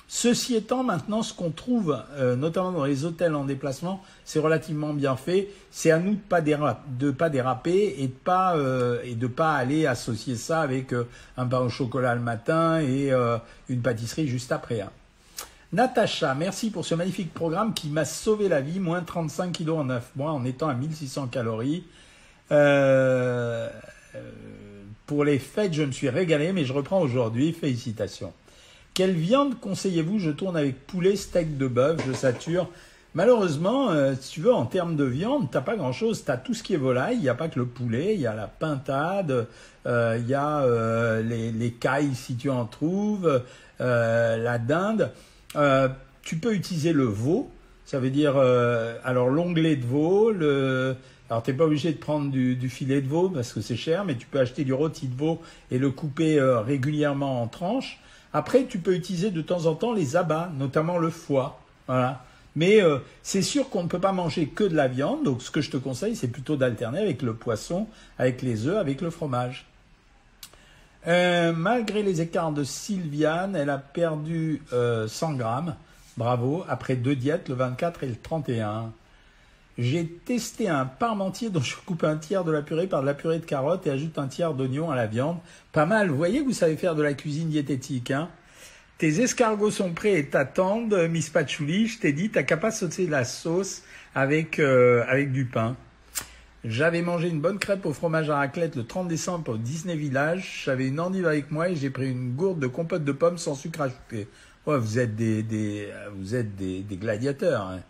Ceci 0.08 0.56
étant, 0.56 0.84
maintenant, 0.84 1.24
ce 1.24 1.34
qu'on 1.34 1.50
trouve, 1.50 2.00
euh, 2.14 2.36
notamment 2.36 2.72
dans 2.72 2.86
les 2.86 3.06
hôtels 3.06 3.34
en 3.34 3.44
déplacement, 3.44 4.04
c'est 4.24 4.40
relativement 4.40 4.94
bien 4.94 5.16
fait. 5.16 5.50
C'est 5.72 5.90
à 5.90 5.98
nous 5.98 6.14
de 6.14 6.20
pas 6.20 6.42
de 6.42 7.12
pas 7.12 7.30
déraper 7.30 7.96
et 7.98 8.08
de 8.08 8.14
pas 8.14 8.56
euh, 8.56 9.00
pas 9.36 9.56
aller 9.56 9.88
associer 9.88 10.36
ça 10.36 10.62
avec 10.62 10.94
euh, 10.94 11.08
un 11.38 11.48
pain 11.48 11.60
au 11.60 11.70
chocolat 11.70 12.14
le 12.14 12.22
matin 12.22 12.80
et 12.82 13.12
une 13.68 13.82
pâtisserie 13.82 14.28
juste 14.28 14.52
après. 14.52 14.82
Hein. 14.82 14.92
Natacha, 15.74 16.36
merci 16.36 16.70
pour 16.70 16.86
ce 16.86 16.94
magnifique 16.94 17.34
programme 17.34 17.74
qui 17.74 17.90
m'a 17.90 18.06
sauvé 18.06 18.48
la 18.48 18.62
vie, 18.62 18.80
moins 18.80 19.02
35 19.02 19.52
kilos 19.52 19.80
en 19.80 19.86
9 19.86 20.12
mois 20.16 20.32
en 20.32 20.46
étant 20.46 20.70
à 20.70 20.76
1600 20.76 21.28
calories. 21.28 21.84
Pour 25.06 25.24
les 25.24 25.40
fêtes, 25.40 25.74
je 25.74 25.84
me 25.84 25.92
suis 25.92 26.10
régalé, 26.10 26.52
mais 26.52 26.66
je 26.66 26.74
reprends 26.74 27.02
aujourd'hui. 27.02 27.54
Félicitations. 27.54 28.34
Quelle 28.94 29.14
viande 29.14 29.60
conseillez-vous? 29.60 30.20
Je 30.20 30.32
tourne 30.32 30.58
avec 30.58 30.88
poulet, 30.88 31.16
steak 31.16 31.58
de 31.58 31.68
bœuf, 31.68 32.02
je 32.08 32.14
sature. 32.14 32.70
Malheureusement, 33.14 33.92
euh, 33.92 34.14
si 34.20 34.34
tu 34.34 34.42
veux, 34.42 34.54
en 34.54 34.66
termes 34.66 34.96
de 34.96 35.06
viande, 35.06 35.50
t'as 35.52 35.62
pas 35.62 35.76
grand-chose. 35.76 36.24
Tu 36.26 36.32
as 36.32 36.38
tout 36.38 36.54
ce 36.54 36.64
qui 36.64 36.74
est 36.74 36.78
volaille. 36.78 37.16
Il 37.16 37.22
n'y 37.22 37.30
a 37.30 37.36
pas 37.36 37.48
que 37.48 37.60
le 37.60 37.66
poulet. 37.66 38.16
Il 38.16 38.22
y 38.22 38.28
a 38.28 38.36
la 38.36 38.48
pintade. 38.48 39.48
Euh, 39.86 40.18
il 40.20 40.28
y 40.28 40.34
a 40.34 40.62
euh, 40.64 41.22
les, 41.22 41.52
les, 41.52 41.72
cailles 41.72 42.14
si 42.14 42.36
tu 42.36 42.50
en 42.50 42.66
trouves. 42.66 43.42
la 43.80 44.58
dinde. 44.58 45.12
tu 46.24 46.38
peux 46.38 46.54
utiliser 46.54 46.92
le 46.92 47.06
veau. 47.06 47.50
Ça 47.86 48.00
veut 48.00 48.10
dire, 48.10 48.38
alors 49.04 49.30
l'onglet 49.30 49.76
de 49.76 49.86
veau. 49.86 50.32
Le, 50.32 50.96
alors 51.30 51.44
t'es 51.44 51.54
pas 51.54 51.66
obligé 51.66 51.92
de 51.92 51.98
prendre 51.98 52.30
du, 52.30 52.70
filet 52.70 53.02
de 53.02 53.08
veau 53.08 53.30
parce 53.30 53.52
que 53.54 53.62
c'est 53.62 53.76
cher, 53.76 54.06
mais 54.06 54.16
tu 54.16 54.28
peux 54.28 54.40
acheter 54.40 54.64
du 54.64 54.74
rôti 54.74 55.08
de 55.08 55.16
veau 55.16 55.42
et 55.72 55.80
le 55.80 55.90
couper 55.90 56.40
régulièrement 56.40 57.42
en 57.42 57.48
tranches. 57.48 58.00
Après, 58.34 58.66
tu 58.66 58.80
peux 58.80 58.94
utiliser 58.94 59.32
de 59.32 59.42
temps 59.42 59.66
en 59.66 59.76
temps 59.76 59.94
les 59.94 60.18
abats, 60.18 60.52
notamment 60.58 60.98
le 60.98 61.10
foie. 61.10 61.60
Voilà. 61.88 62.26
Mais 62.56 62.82
euh, 62.82 63.00
c'est 63.22 63.42
sûr 63.42 63.70
qu'on 63.70 63.84
ne 63.84 63.88
peut 63.88 64.00
pas 64.00 64.14
manger 64.14 64.48
que 64.48 64.64
de 64.64 64.76
la 64.76 64.88
viande, 64.88 65.24
donc 65.24 65.42
ce 65.42 65.52
que 65.52 65.62
je 65.62 65.70
te 65.70 65.78
conseille, 65.78 66.16
c'est 66.16 66.30
plutôt 66.30 66.56
d'alterner 66.56 67.00
avec 67.00 67.22
le 67.22 67.34
poisson, 67.34 67.88
avec 68.18 68.42
les 68.42 68.68
œufs, 68.68 68.78
avec 68.78 69.02
le 69.02 69.10
fromage. 69.10 69.66
Euh, 71.08 71.54
malgré 71.54 72.02
les 72.02 72.22
écarts 72.22 72.52
de 72.52 72.64
Sylviane, 72.64 73.56
elle 73.56 73.70
a 73.70 73.78
perdu 73.78 74.62
100 74.70 74.74
euh, 74.74 75.08
grammes. 75.36 75.76
Bravo, 76.18 76.66
après 76.70 76.96
deux 76.96 77.16
diètes, 77.16 77.50
le 77.50 77.56
24 77.56 78.04
et 78.04 78.08
le 78.08 78.16
31. 78.16 78.92
J'ai 79.78 80.08
testé 80.08 80.70
un 80.70 80.86
parmentier 80.86 81.50
dont 81.50 81.62
je 81.62 81.76
coupe 81.76 82.06
un 82.06 82.16
tiers 82.16 82.46
de 82.46 82.52
la 82.52 82.62
purée 82.62 82.88
par 82.88 83.02
de 83.02 83.06
la 83.06 83.14
purée 83.14 83.40
de 83.40 83.46
carottes 83.46 83.86
et 83.88 83.90
ajoute 83.90 84.18
un 84.18 84.28
tiers 84.28 84.54
d'oignon 84.54 84.90
à 84.90 84.96
la 84.96 85.06
viande. 85.06 85.38
Pas 85.74 85.86
mal. 85.86 86.10
Vous 86.10 86.16
voyez 86.16 86.40
que 86.40 86.46
vous 86.46 86.54
savez 86.54 86.78
faire 86.78 86.96
de 86.96 87.04
la 87.04 87.14
cuisine 87.14 87.50
diététique, 87.50 88.12
hein 88.12 88.30
Tes 88.98 89.20
escargots 89.20 89.72
sont 89.72 89.92
prêts 89.92 90.14
et 90.14 90.28
t'attendent, 90.28 90.96
Miss 91.10 91.30
Patchouli. 91.30 91.88
Je 91.88 92.00
t'ai 92.00 92.14
dit, 92.14 92.30
t'as 92.30 92.44
qu'à 92.44 92.56
pas 92.56 92.72
sauter 92.72 93.06
de 93.06 93.12
la 93.12 93.26
sauce 93.26 93.84
avec, 94.14 94.60
euh, 94.60 95.04
avec 95.10 95.34
du 95.34 95.44
pain. 95.44 95.76
J'avais 96.64 97.02
mangé 97.02 97.28
une 97.28 97.42
bonne 97.42 97.60
crêpe 97.60 97.86
au 97.86 97.92
fromage 97.92 98.30
à 98.30 98.38
raclette 98.38 98.78
le 98.78 98.86
30 98.86 99.10
décembre 99.10 99.52
au 99.52 99.58
Disney 99.58 99.98
Village. 99.98 100.64
J'avais 100.66 100.88
une 100.88 101.02
endive 101.02 101.28
avec 101.28 101.52
moi 101.52 101.70
et 101.70 101.76
j'ai 101.76 101.90
pris 101.90 102.10
une 102.10 102.32
gourde 102.32 102.60
de 102.60 102.68
compote 102.68 103.04
de 103.04 103.12
pommes 103.12 103.38
sans 103.38 103.56
sucre 103.56 103.82
ajouté. 103.82 104.30
Ouais, 104.66 104.80
vous 104.80 105.00
êtes 105.00 105.16
des, 105.18 105.90
vous 106.16 106.34
êtes 106.34 106.56
des, 106.56 106.80
des 106.80 106.96
gladiateurs. 106.96 107.68
Hein. 107.68 107.82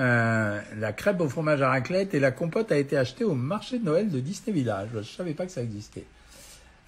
Euh, 0.00 0.60
la 0.76 0.92
crêpe 0.92 1.20
au 1.20 1.28
fromage 1.28 1.62
à 1.62 1.68
raclette 1.68 2.14
et 2.14 2.20
la 2.20 2.32
compote 2.32 2.72
a 2.72 2.76
été 2.78 2.96
achetée 2.96 3.24
au 3.24 3.34
marché 3.34 3.78
de 3.78 3.84
Noël 3.84 4.10
de 4.10 4.18
Disney 4.18 4.52
Village. 4.52 4.88
Je 4.92 4.98
ne 4.98 5.02
savais 5.04 5.34
pas 5.34 5.46
que 5.46 5.52
ça 5.52 5.62
existait. 5.62 6.04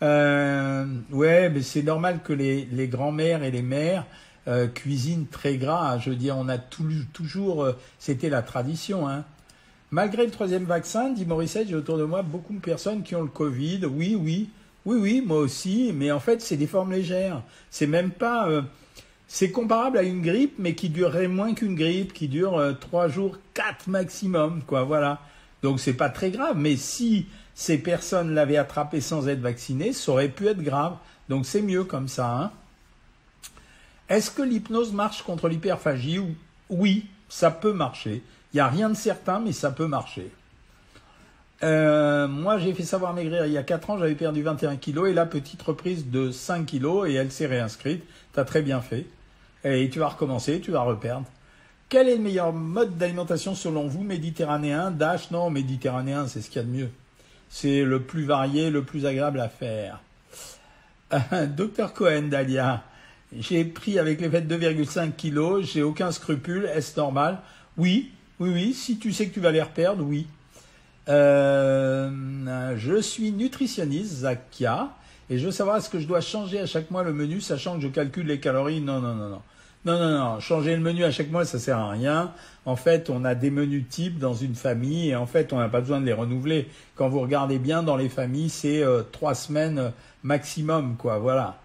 Euh, 0.03 0.85
ouais, 1.13 1.49
mais 1.49 1.63
c'est 1.63 1.83
normal 1.83 2.21
que 2.23 2.33
les, 2.33 2.67
les 2.73 2.89
grands-mères 2.89 3.43
et 3.45 3.51
les 3.51 3.63
mères 3.63 4.05
euh, 4.49 4.67
cuisinent 4.67 5.27
très 5.27 5.57
gras. 5.57 5.99
Je 5.99 6.11
veux 6.11 6.17
dire, 6.17 6.37
on 6.37 6.49
a 6.49 6.59
toujours, 6.59 7.65
euh, 7.65 7.79
c'était 7.99 8.29
la 8.29 8.43
tradition. 8.43 9.09
Hein. 9.09 9.25
Malgré 9.91 10.25
le 10.25 10.33
troisième 10.33 10.65
vaccin, 10.65 11.11
dit 11.11 11.25
Morissette, 11.25 11.69
j'ai 11.69 11.77
autour 11.77 11.99
de 11.99 12.05
moi 12.05 12.23
beaucoup 12.23 12.55
de 12.55 12.61
personnes 12.61 13.03
qui 13.03 13.15
ont 13.15 13.23
le 13.23 13.29
Covid. 13.29 13.87
Oui, 13.87 14.19
oui, 14.21 14.51
oui, 14.85 14.99
oui, 15.01 15.23
moi 15.25 15.39
aussi. 15.39 15.93
Mais 15.95 16.11
en 16.11 16.21
fait, 16.21 16.43
c'est 16.43 16.57
des 16.57 16.67
formes 16.67 16.93
légères. 16.93 17.43
C'est 17.71 17.87
même 17.87 18.11
pas 18.11 18.49
c'est 19.29 19.51
comparable 19.51 19.99
à 19.99 20.03
une 20.03 20.23
grippe, 20.23 20.55
mais 20.59 20.75
qui 20.75 20.89
durerait 20.89 21.29
moins 21.29 21.55
qu'une 21.55 21.75
grippe, 21.75 22.13
qui 22.13 22.29
dure 22.29 22.57
euh, 22.59 22.73
trois 22.73 23.09
jours, 23.09 23.39
quatre 23.55 23.89
maximum, 23.89 24.63
quoi, 24.63 24.85
voilà. 24.85 25.21
Donc 25.63 25.81
c'est 25.81 25.95
pas 25.95 26.09
très 26.09 26.31
grave, 26.31 26.57
mais 26.57 26.77
si 26.77 27.27
ces 27.55 27.79
personnes 27.79 28.35
l'avaient 28.35 28.57
attrapé 28.57 29.01
sans 29.01 29.29
être 29.29 29.41
vaccinées, 29.41 29.93
ça 29.93 30.13
aurait 30.13 30.29
pu 30.29 30.47
être 30.47 30.63
grave. 30.63 30.97
Donc 31.29 31.47
c'est 31.47 31.63
mieux 31.63 31.85
comme 31.85 32.09
ça. 32.09 32.31
Hein. 32.31 32.53
Est-ce 34.09 34.31
que 34.31 34.43
l'hypnose 34.43 34.93
marche 34.93 35.23
contre 35.23 35.49
l'hyperphagie 35.49 36.21
Oui, 36.71 37.07
ça 37.29 37.51
peut 37.51 37.73
marcher. 37.73 38.23
Il 38.53 38.57
n'y 38.57 38.61
a 38.61 38.69
rien 38.69 38.89
de 38.89 38.95
certain, 38.95 39.41
mais 39.41 39.53
ça 39.53 39.73
peut 39.73 39.89
marcher. 39.89 40.31
Euh, 41.63 42.29
moi, 42.29 42.59
j'ai 42.59 42.75
fait 42.75 42.85
savoir 42.85 43.15
maigrir 43.15 43.47
il 43.47 43.53
y 43.53 43.59
a 43.59 43.63
4 43.63 43.91
ans, 43.91 43.99
j'avais 43.99 44.15
perdu 44.15 44.43
21 44.43 44.77
kilos 44.77 45.09
et 45.09 45.15
là, 45.15 45.27
petite 45.27 45.63
reprise 45.63 46.11
de 46.11 46.31
5 46.31 46.67
kilos 46.67 47.09
et 47.09 47.15
elle 47.15 47.33
s'est 47.33 47.47
réinscrite. 47.47 48.05
Tu 48.35 48.41
as 48.41 48.45
très 48.45 48.63
bien 48.63 48.81
fait 48.81 49.07
et 49.75 49.89
tu 49.91 49.99
vas 49.99 50.09
recommencer, 50.09 50.61
tu 50.61 50.71
vas 50.71 50.83
reperdre. 50.83 51.27
Quel 51.89 52.09
est 52.09 52.17
le 52.17 52.23
meilleur 52.23 52.53
mode 52.53 52.97
d'alimentation 52.97 53.55
selon 53.55 53.87
vous 53.87 54.03
Méditerranéen 54.03 54.91
Dash? 54.91 55.31
Non, 55.31 55.51
méditerranéen, 55.51 56.27
c'est 56.27 56.41
ce 56.41 56.51
qu'il 56.51 56.63
y 56.63 56.65
a 56.65 56.67
de 56.67 56.73
mieux. 56.73 56.91
C'est 57.49 57.83
le 57.83 58.03
plus 58.03 58.25
varié, 58.25 58.71
le 58.71 58.83
plus 58.83 59.07
agréable 59.07 59.41
à 59.41 59.49
faire. 59.49 60.01
Docteur 61.57 61.93
Cohen, 61.93 62.23
Dalia, 62.23 62.83
j'ai 63.39 63.65
pris 63.65 63.99
avec 63.99 64.21
les 64.21 64.29
fêtes 64.29 64.49
2,5 64.49 65.13
kilos, 65.13 65.65
j'ai 65.65 65.83
aucun 65.83 66.11
scrupule, 66.11 66.69
est-ce 66.75 66.99
normal? 66.99 67.39
Oui, 67.77 68.11
oui, 68.41 68.51
oui, 68.53 68.75
si 68.75 68.99
tu 68.99 69.13
sais 69.13 69.29
que 69.29 69.35
tu 69.35 69.41
vas 69.41 69.53
les 69.53 69.63
reperdre, 69.63 70.05
oui. 70.05 70.27
Euh, 71.09 72.77
je 72.77 73.01
suis 73.01 73.31
nutritionniste, 73.31 74.13
Zakia, 74.13 74.91
et 75.31 75.39
je 75.39 75.47
veux 75.47 75.53
savoir 75.53 75.77
est-ce 75.77 75.91
que 75.91 76.01
je 76.01 76.07
dois 76.07 76.21
changer 76.21 76.61
à 76.61 76.67
chaque 76.67 76.91
mois 76.91 77.05
le 77.05 77.13
menu, 77.13 77.41
sachant 77.41 77.77
que 77.77 77.83
je 77.83 77.89
calcule 77.89 78.27
les 78.27 78.41
calories? 78.41 78.81
Non, 78.81 79.01
non, 79.01 79.15
non, 79.15 79.29
non. 79.29 79.43
Non, 79.87 80.01
non, 80.01 80.19
non. 80.19 80.41
Changer 80.41 80.75
le 80.75 80.83
menu 80.83 81.05
à 81.05 81.13
chaque 81.13 81.31
mois, 81.31 81.45
ça 81.45 81.61
sert 81.61 81.79
à 81.79 81.91
rien. 81.91 82.33
En 82.65 82.75
fait, 82.75 83.09
on 83.09 83.25
a 83.25 83.37
des 83.37 83.51
menus 83.51 83.85
types 83.89 84.19
dans 84.19 84.35
une 84.35 84.57
famille 84.57 85.11
et 85.11 85.15
en 85.15 85.27
fait, 85.27 85.53
on 85.53 85.59
n'a 85.59 85.69
pas 85.69 85.81
besoin 85.81 86.01
de 86.01 86.07
les 86.07 86.13
renouveler. 86.13 86.69
Quand 86.97 87.09
vous 87.09 87.21
regardez 87.21 87.61
bien 87.61 87.85
dans 87.85 87.97
les 87.97 88.09
familles, 88.09 88.51
c'est 88.51 88.83
euh, 88.83 89.05
trois 89.13 89.37
semaines 89.37 89.93
maximum, 90.25 90.97
quoi. 90.97 91.19
Voilà. 91.19 91.61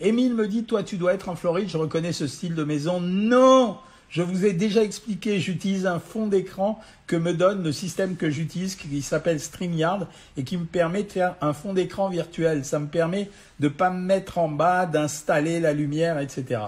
Émile 0.00 0.34
me 0.34 0.46
dit, 0.46 0.64
toi, 0.64 0.82
tu 0.82 0.98
dois 0.98 1.14
être 1.14 1.30
en 1.30 1.34
Floride. 1.34 1.70
Je 1.70 1.78
reconnais 1.78 2.12
ce 2.12 2.26
style 2.26 2.54
de 2.54 2.62
maison. 2.62 3.00
Non, 3.00 3.78
je 4.10 4.20
vous 4.20 4.44
ai 4.44 4.52
déjà 4.52 4.82
expliqué. 4.82 5.40
J'utilise 5.40 5.86
un 5.86 5.98
fond 5.98 6.26
d'écran 6.26 6.78
que 7.06 7.16
me 7.16 7.32
donne 7.32 7.64
le 7.64 7.72
système 7.72 8.16
que 8.16 8.28
j'utilise, 8.28 8.74
qui 8.74 9.00
s'appelle 9.00 9.40
StreamYard 9.40 10.08
et 10.36 10.44
qui 10.44 10.58
me 10.58 10.66
permet 10.66 11.04
de 11.04 11.10
faire 11.10 11.36
un 11.40 11.54
fond 11.54 11.72
d'écran 11.72 12.10
virtuel. 12.10 12.66
Ça 12.66 12.78
me 12.78 12.86
permet 12.88 13.30
de 13.60 13.68
pas 13.68 13.88
me 13.88 14.02
mettre 14.02 14.36
en 14.36 14.50
bas, 14.50 14.84
d'installer 14.84 15.58
la 15.58 15.72
lumière, 15.72 16.18
etc. 16.18 16.60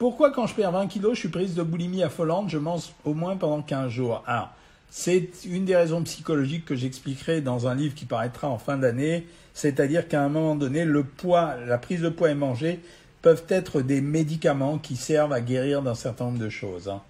Pourquoi 0.00 0.30
quand 0.30 0.46
je 0.46 0.54
perds 0.54 0.72
20 0.72 0.86
kilos, 0.86 1.12
je 1.12 1.18
suis 1.18 1.28
prise 1.28 1.54
de 1.54 1.62
boulimie 1.62 2.02
affolante, 2.02 2.48
je 2.48 2.56
mange 2.56 2.84
au 3.04 3.12
moins 3.12 3.36
pendant 3.36 3.60
15 3.60 3.90
jours? 3.90 4.24
Alors, 4.26 4.48
c'est 4.88 5.28
une 5.44 5.66
des 5.66 5.76
raisons 5.76 6.02
psychologiques 6.04 6.64
que 6.64 6.74
j'expliquerai 6.74 7.42
dans 7.42 7.68
un 7.68 7.74
livre 7.74 7.94
qui 7.94 8.06
paraîtra 8.06 8.48
en 8.48 8.56
fin 8.56 8.78
d'année, 8.78 9.26
c'est-à-dire 9.52 10.08
qu'à 10.08 10.22
un 10.22 10.30
moment 10.30 10.54
donné, 10.54 10.86
le 10.86 11.04
poids, 11.04 11.54
la 11.66 11.76
prise 11.76 12.00
de 12.00 12.08
poids 12.08 12.30
et 12.30 12.34
manger 12.34 12.80
peuvent 13.20 13.44
être 13.50 13.82
des 13.82 14.00
médicaments 14.00 14.78
qui 14.78 14.96
servent 14.96 15.34
à 15.34 15.42
guérir 15.42 15.82
d'un 15.82 15.94
certain 15.94 16.24
nombre 16.24 16.38
de 16.38 16.48
choses. 16.48 16.88
Hein. 16.88 17.02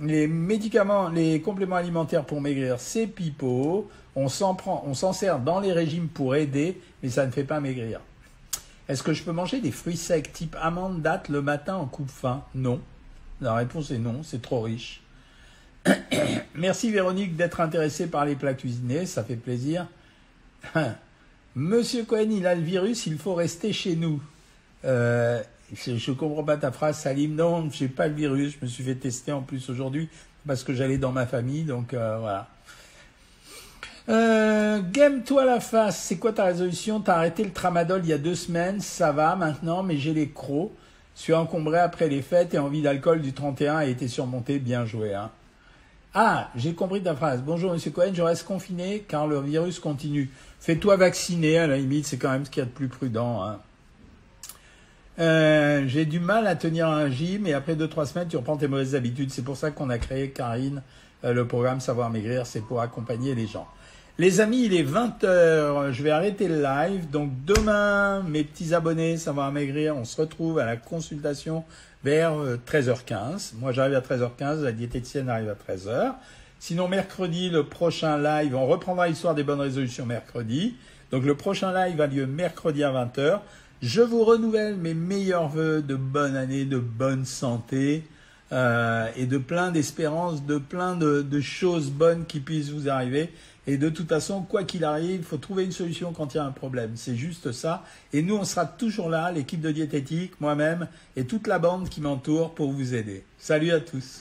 Les 0.00 0.26
médicaments, 0.26 1.10
les 1.10 1.42
compléments 1.42 1.76
alimentaires 1.76 2.24
pour 2.24 2.40
maigrir, 2.40 2.80
c'est 2.80 3.06
pipeau. 3.06 3.90
On 4.16 4.30
s'en 4.30 4.54
prend, 4.54 4.82
on 4.86 4.94
s'en 4.94 5.12
sert 5.12 5.38
dans 5.38 5.60
les 5.60 5.74
régimes 5.74 6.08
pour 6.08 6.34
aider, 6.34 6.80
mais 7.02 7.10
ça 7.10 7.26
ne 7.26 7.30
fait 7.30 7.44
pas 7.44 7.60
maigrir. 7.60 8.00
Est-ce 8.88 9.02
que 9.02 9.12
je 9.12 9.22
peux 9.22 9.32
manger 9.32 9.60
des 9.60 9.70
fruits 9.70 9.96
secs 9.96 10.32
type 10.32 10.56
amande, 10.60 11.00
date 11.00 11.28
le 11.28 11.40
matin 11.40 11.76
en 11.76 11.86
coupe 11.86 12.10
faim? 12.10 12.44
Non. 12.54 12.80
La 13.40 13.54
réponse 13.54 13.90
est 13.90 13.98
non, 13.98 14.22
c'est 14.22 14.42
trop 14.42 14.60
riche. 14.62 15.02
Merci 16.54 16.90
Véronique 16.90 17.36
d'être 17.36 17.60
intéressée 17.60 18.06
par 18.06 18.24
les 18.24 18.34
plats 18.34 18.54
cuisinés, 18.54 19.06
ça 19.06 19.24
fait 19.24 19.36
plaisir. 19.36 19.86
Monsieur 21.56 22.04
Cohen, 22.04 22.30
il 22.30 22.46
a 22.46 22.54
le 22.54 22.62
virus, 22.62 23.06
il 23.06 23.18
faut 23.18 23.34
rester 23.34 23.72
chez 23.72 23.96
nous. 23.96 24.22
Euh, 24.84 25.42
je 25.72 26.10
ne 26.10 26.16
comprends 26.16 26.44
pas 26.44 26.56
ta 26.56 26.72
phrase, 26.72 26.98
Salim. 26.98 27.34
Non, 27.34 27.70
je 27.70 27.84
n'ai 27.84 27.88
pas 27.88 28.08
le 28.08 28.14
virus, 28.14 28.54
je 28.58 28.64
me 28.64 28.70
suis 28.70 28.84
fait 28.84 28.96
tester 28.96 29.32
en 29.32 29.42
plus 29.42 29.70
aujourd'hui 29.70 30.08
parce 30.46 30.62
que 30.62 30.74
j'allais 30.74 30.98
dans 30.98 31.12
ma 31.12 31.26
famille, 31.26 31.64
donc 31.64 31.94
euh, 31.94 32.18
voilà. 32.18 32.48
Euh, 34.08 34.82
Game-toi 34.92 35.44
la 35.44 35.60
face, 35.60 35.98
c'est 35.98 36.16
quoi 36.16 36.32
ta 36.32 36.44
résolution? 36.44 37.00
T'as 37.00 37.14
arrêté 37.14 37.42
le 37.42 37.52
tramadol 37.52 38.00
il 38.04 38.10
y 38.10 38.12
a 38.12 38.18
deux 38.18 38.34
semaines, 38.34 38.80
ça 38.80 39.12
va 39.12 39.34
maintenant, 39.34 39.82
mais 39.82 39.96
j'ai 39.96 40.12
les 40.12 40.28
crocs. 40.28 40.72
Suis 41.14 41.32
encombré 41.32 41.78
après 41.78 42.08
les 42.08 42.22
fêtes 42.22 42.54
et 42.54 42.58
envie 42.58 42.82
d'alcool 42.82 43.22
du 43.22 43.32
31 43.32 43.76
a 43.76 43.84
été 43.86 44.08
surmonté, 44.08 44.58
bien 44.58 44.84
joué. 44.84 45.14
Hein. 45.14 45.30
Ah, 46.12 46.50
j'ai 46.56 46.74
compris 46.74 47.02
ta 47.02 47.14
phrase. 47.14 47.42
Bonjour 47.42 47.72
Monsieur 47.72 47.92
Cohen, 47.92 48.12
je 48.12 48.22
reste 48.22 48.44
confiné 48.44 49.04
car 49.08 49.26
le 49.26 49.40
virus 49.40 49.78
continue. 49.78 50.30
Fais-toi 50.60 50.96
vacciner, 50.96 51.58
à 51.58 51.66
la 51.66 51.76
limite, 51.76 52.06
c'est 52.06 52.18
quand 52.18 52.30
même 52.30 52.44
ce 52.44 52.50
qu'il 52.50 52.60
y 52.60 52.62
a 52.62 52.66
de 52.66 52.70
plus 52.70 52.88
prudent. 52.88 53.42
Hein. 53.42 53.58
Euh, 55.20 55.84
j'ai 55.86 56.04
du 56.04 56.18
mal 56.18 56.46
à 56.46 56.56
tenir 56.56 56.88
un 56.88 57.08
gym 57.08 57.46
et 57.46 57.52
après 57.52 57.76
deux 57.76 57.88
trois 57.88 58.04
semaines 58.04 58.26
tu 58.26 58.36
reprends 58.36 58.56
tes 58.56 58.68
mauvaises 58.68 58.94
habitudes. 58.94 59.30
C'est 59.30 59.42
pour 59.42 59.56
ça 59.56 59.70
qu'on 59.70 59.88
a 59.88 59.98
créé 59.98 60.30
Karine 60.30 60.82
euh, 61.24 61.32
le 61.32 61.46
programme 61.46 61.80
Savoir 61.80 62.10
Maigrir, 62.10 62.46
c'est 62.46 62.60
pour 62.60 62.80
accompagner 62.80 63.34
les 63.34 63.46
gens. 63.46 63.66
Les 64.16 64.40
amis, 64.40 64.66
il 64.66 64.74
est 64.74 64.84
20h, 64.84 65.90
je 65.90 66.02
vais 66.04 66.10
arrêter 66.10 66.46
le 66.46 66.62
live. 66.62 67.10
Donc 67.10 67.32
demain, 67.44 68.22
mes 68.22 68.44
petits 68.44 68.72
abonnés 68.72 69.16
Savoir 69.16 69.50
Maigrir, 69.50 69.96
on 69.96 70.04
se 70.04 70.20
retrouve 70.20 70.60
à 70.60 70.64
la 70.64 70.76
consultation 70.76 71.64
vers 72.04 72.32
13h15. 72.64 73.12
Euh, 73.12 73.38
Moi 73.58 73.72
j'arrive 73.72 73.96
à 73.96 74.00
13h15, 74.00 74.62
la 74.62 74.70
diététicienne 74.70 75.28
arrive 75.28 75.48
à 75.48 75.72
13h. 75.72 76.12
Sinon 76.60 76.86
mercredi, 76.86 77.50
le 77.50 77.64
prochain 77.64 78.16
live, 78.16 78.54
on 78.54 78.66
reprendra 78.66 79.08
l'histoire 79.08 79.34
des 79.34 79.42
bonnes 79.42 79.60
résolutions 79.60 80.06
mercredi. 80.06 80.76
Donc 81.10 81.24
le 81.24 81.34
prochain 81.34 81.72
live 81.72 82.00
a 82.00 82.06
lieu 82.06 82.26
mercredi 82.26 82.84
à 82.84 82.92
20h. 82.92 83.40
Je 83.82 84.00
vous 84.00 84.22
renouvelle 84.22 84.76
mes 84.76 84.94
meilleurs 84.94 85.48
voeux 85.48 85.82
de 85.82 85.96
bonne 85.96 86.36
année, 86.36 86.64
de 86.64 86.78
bonne 86.78 87.24
santé 87.24 88.04
euh, 88.52 89.08
et 89.16 89.26
de 89.26 89.38
plein 89.38 89.72
d'espérances, 89.72 90.46
de 90.46 90.58
plein 90.58 90.94
de 90.94 91.40
choses 91.40 91.90
bonnes 91.90 92.26
qui 92.26 92.38
puissent 92.38 92.70
vous 92.70 92.88
arriver. 92.88 93.32
Et 93.66 93.78
de 93.78 93.88
toute 93.88 94.08
façon, 94.08 94.42
quoi 94.42 94.64
qu'il 94.64 94.84
arrive, 94.84 95.20
il 95.20 95.24
faut 95.24 95.38
trouver 95.38 95.64
une 95.64 95.72
solution 95.72 96.12
quand 96.12 96.34
il 96.34 96.36
y 96.36 96.40
a 96.40 96.44
un 96.44 96.52
problème. 96.52 96.92
C'est 96.96 97.16
juste 97.16 97.52
ça. 97.52 97.84
Et 98.12 98.22
nous, 98.22 98.36
on 98.36 98.44
sera 98.44 98.66
toujours 98.66 99.08
là, 99.08 99.32
l'équipe 99.32 99.60
de 99.60 99.72
diététique, 99.72 100.40
moi-même 100.40 100.88
et 101.16 101.24
toute 101.24 101.46
la 101.46 101.58
bande 101.58 101.88
qui 101.88 102.00
m'entoure 102.00 102.54
pour 102.54 102.72
vous 102.72 102.94
aider. 102.94 103.24
Salut 103.38 103.70
à 103.70 103.80
tous. 103.80 104.20